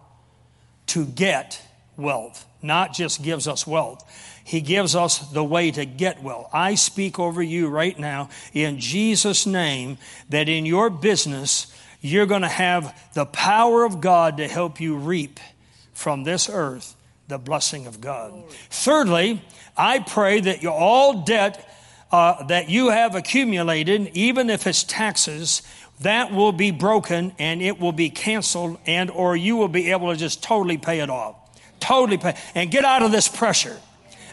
[0.87, 1.61] to get
[1.97, 4.03] wealth, not just gives us wealth.
[4.43, 6.49] He gives us the way to get well.
[6.51, 9.97] I speak over you right now in Jesus' name
[10.29, 14.95] that in your business, you're going to have the power of God to help you
[14.95, 15.39] reap
[15.93, 16.95] from this earth
[17.29, 18.33] the blessing of God.
[18.69, 19.41] Thirdly,
[19.77, 21.69] I pray that your all debt
[22.11, 25.63] uh, that you have accumulated, even if it's taxes,
[26.01, 30.11] that will be broken and it will be canceled and or you will be able
[30.11, 31.35] to just totally pay it off.
[31.79, 33.79] Totally pay and get out of this pressure.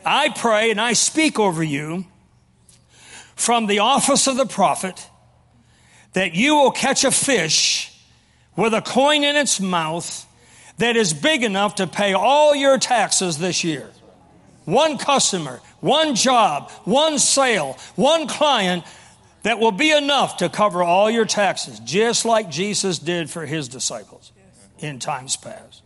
[0.05, 2.07] I pray and I speak over you
[3.37, 5.09] from the office of the prophet
[6.13, 7.93] that you will catch a fish
[8.57, 10.27] with a coin in its mouth
[10.79, 13.91] that is big enough to pay all your taxes this year.
[14.65, 18.85] One customer, one job, one sale, one client
[19.43, 23.69] that will be enough to cover all your taxes, just like Jesus did for his
[23.69, 24.33] disciples
[24.79, 25.80] in times past.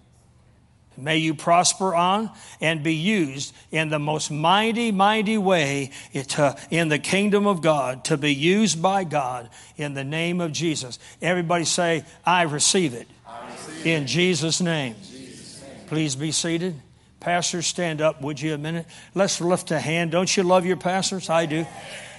[0.97, 2.31] May you prosper on
[2.61, 8.05] and be used in the most mighty, mighty way to, in the kingdom of God,
[8.07, 10.99] to be used by God in the name of Jesus.
[11.21, 13.09] Everybody say, I receive it.
[13.27, 14.07] I receive in it.
[14.07, 14.95] Jesus' name.
[15.03, 15.87] Jesus name.
[15.87, 16.81] Please be seated.
[17.21, 18.87] Pastors, stand up, would you, a minute?
[19.15, 20.11] Let's lift a hand.
[20.11, 21.31] Don't you love your pastors?
[21.31, 21.67] I do.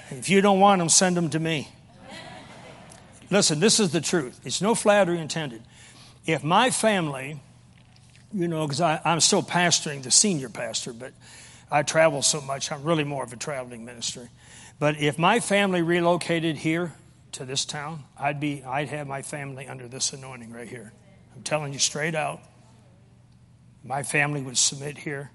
[0.09, 1.69] If you don't want them, send them to me.
[3.29, 4.39] Listen, this is the truth.
[4.43, 5.61] It's no flattery intended.
[6.25, 7.39] If my family
[8.35, 11.13] you know, because I'm still pastoring, the senior pastor, but
[11.71, 14.27] I travel so much, I'm really more of a traveling ministry.
[14.77, 16.93] But if my family relocated here
[17.33, 20.91] to this town, I'd be, I'd have my family under this anointing right here.
[21.33, 22.41] I'm telling you straight out.
[23.85, 25.31] My family would submit here,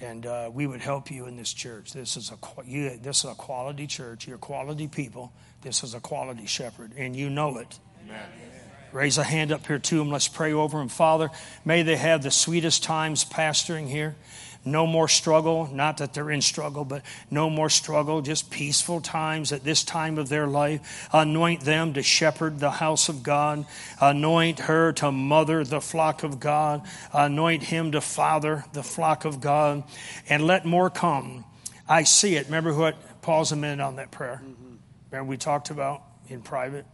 [0.00, 1.92] and uh, we would help you in this church.
[1.92, 4.28] This is a you, this is a quality church.
[4.28, 5.32] You're quality people.
[5.62, 7.78] This is a quality shepherd, and you know it.
[8.04, 8.59] Amen.
[8.92, 10.10] Raise a hand up here to them.
[10.10, 10.88] Let's pray over them.
[10.88, 11.30] Father,
[11.64, 14.16] may they have the sweetest times pastoring here.
[14.64, 15.68] No more struggle.
[15.72, 18.20] Not that they're in struggle, but no more struggle.
[18.20, 21.08] Just peaceful times at this time of their life.
[21.12, 23.64] Anoint them to shepherd the house of God.
[24.00, 26.82] Anoint her to mother the flock of God.
[27.12, 29.82] Anoint him to father the flock of God.
[30.28, 31.44] And let more come.
[31.88, 32.46] I see it.
[32.46, 33.22] Remember what?
[33.22, 34.42] Pause a minute on that prayer.
[34.44, 34.74] Mm-hmm.
[35.10, 36.84] Remember we talked about in private?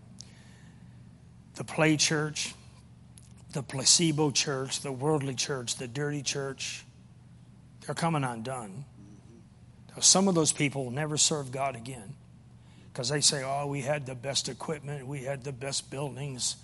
[1.57, 2.55] The play church,
[3.53, 6.85] the placebo church, the worldly church, the dirty church,
[7.85, 8.85] they're coming undone.
[10.01, 12.15] Some of those people will never serve God again
[12.93, 16.57] because they say, oh, we had the best equipment, we had the best buildings,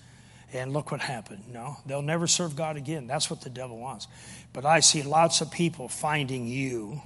[0.53, 1.45] and look what happened.
[1.51, 3.07] No, they'll never serve God again.
[3.07, 4.07] That's what the devil wants.
[4.53, 7.01] But I see lots of people finding you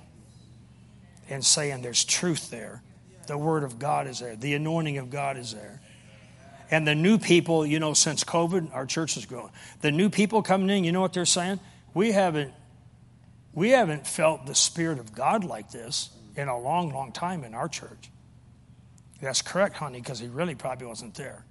[1.29, 2.83] and saying there's truth there.
[3.29, 5.81] The Word of God is there, the anointing of God is there.
[6.71, 9.53] And the new people, you know, since COVID, our church is growing.
[9.81, 11.61] The new people coming in, you know what they're saying?
[11.95, 12.53] We haven't,
[13.53, 17.55] we haven't felt the Spirit of God like this in a long, long time in
[17.55, 18.11] our church.
[19.21, 21.45] That's correct, honey, because he really probably wasn't there.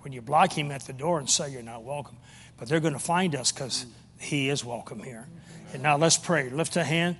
[0.00, 2.16] When you block him at the door and say you're not welcome,
[2.56, 3.86] but they're going to find us because
[4.18, 5.28] he is welcome here.
[5.72, 6.48] And now let's pray.
[6.48, 7.16] Lift a hand.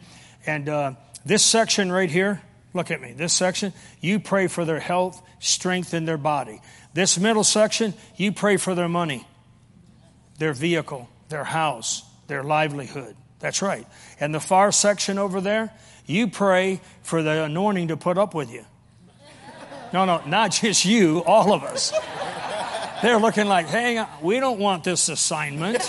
[0.47, 0.93] And uh,
[1.27, 2.41] this section right here,
[2.73, 3.13] look at me.
[3.13, 6.61] This section, you pray for their health, strength in their body.
[6.99, 9.25] This middle section, you pray for their money,
[10.39, 13.15] their vehicle, their house, their livelihood.
[13.39, 13.87] That's right.
[14.19, 15.73] And the far section over there,
[16.07, 18.65] you pray for the anointing to put up with you.
[19.93, 21.93] No, no, not just you, all of us.
[23.01, 25.89] They're looking like, hey, uh, we don't want this assignment.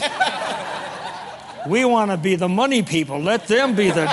[1.67, 3.19] We want to be the money people.
[3.19, 4.05] Let them be the.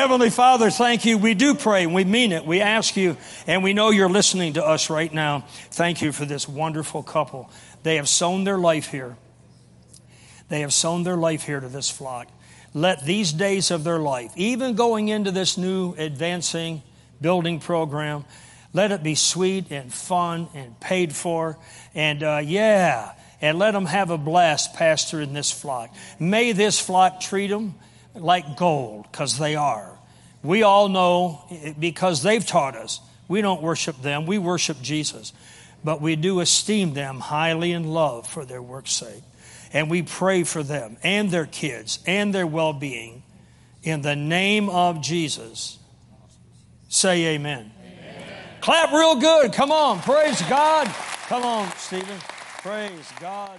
[0.00, 1.18] Heavenly Father, thank you.
[1.18, 2.46] We do pray we mean it.
[2.46, 5.44] We ask you, and we know you're listening to us right now.
[5.72, 7.50] Thank you for this wonderful couple.
[7.82, 9.18] They have sown their life here.
[10.48, 12.28] They have sown their life here to this flock.
[12.72, 16.82] Let these days of their life, even going into this new advancing
[17.20, 18.24] building program,
[18.72, 21.58] let it be sweet and fun and paid for.
[21.94, 25.94] And uh, yeah, and let them have a blast, Pastor, in this flock.
[26.18, 27.74] May this flock treat them
[28.14, 29.98] like gold, because they are.
[30.42, 33.00] We all know eh, because they've taught us.
[33.28, 35.32] We don't worship them, we worship Jesus.
[35.82, 39.22] But we do esteem them highly in love for their work's sake.
[39.72, 43.22] And we pray for them and their kids and their well being
[43.82, 45.78] in the name of Jesus.
[46.88, 47.70] Say amen.
[47.80, 48.34] amen.
[48.60, 49.52] Clap real good.
[49.52, 50.00] Come on.
[50.00, 50.86] Praise God.
[51.28, 52.18] Come on, Stephen.
[52.62, 53.58] Praise God.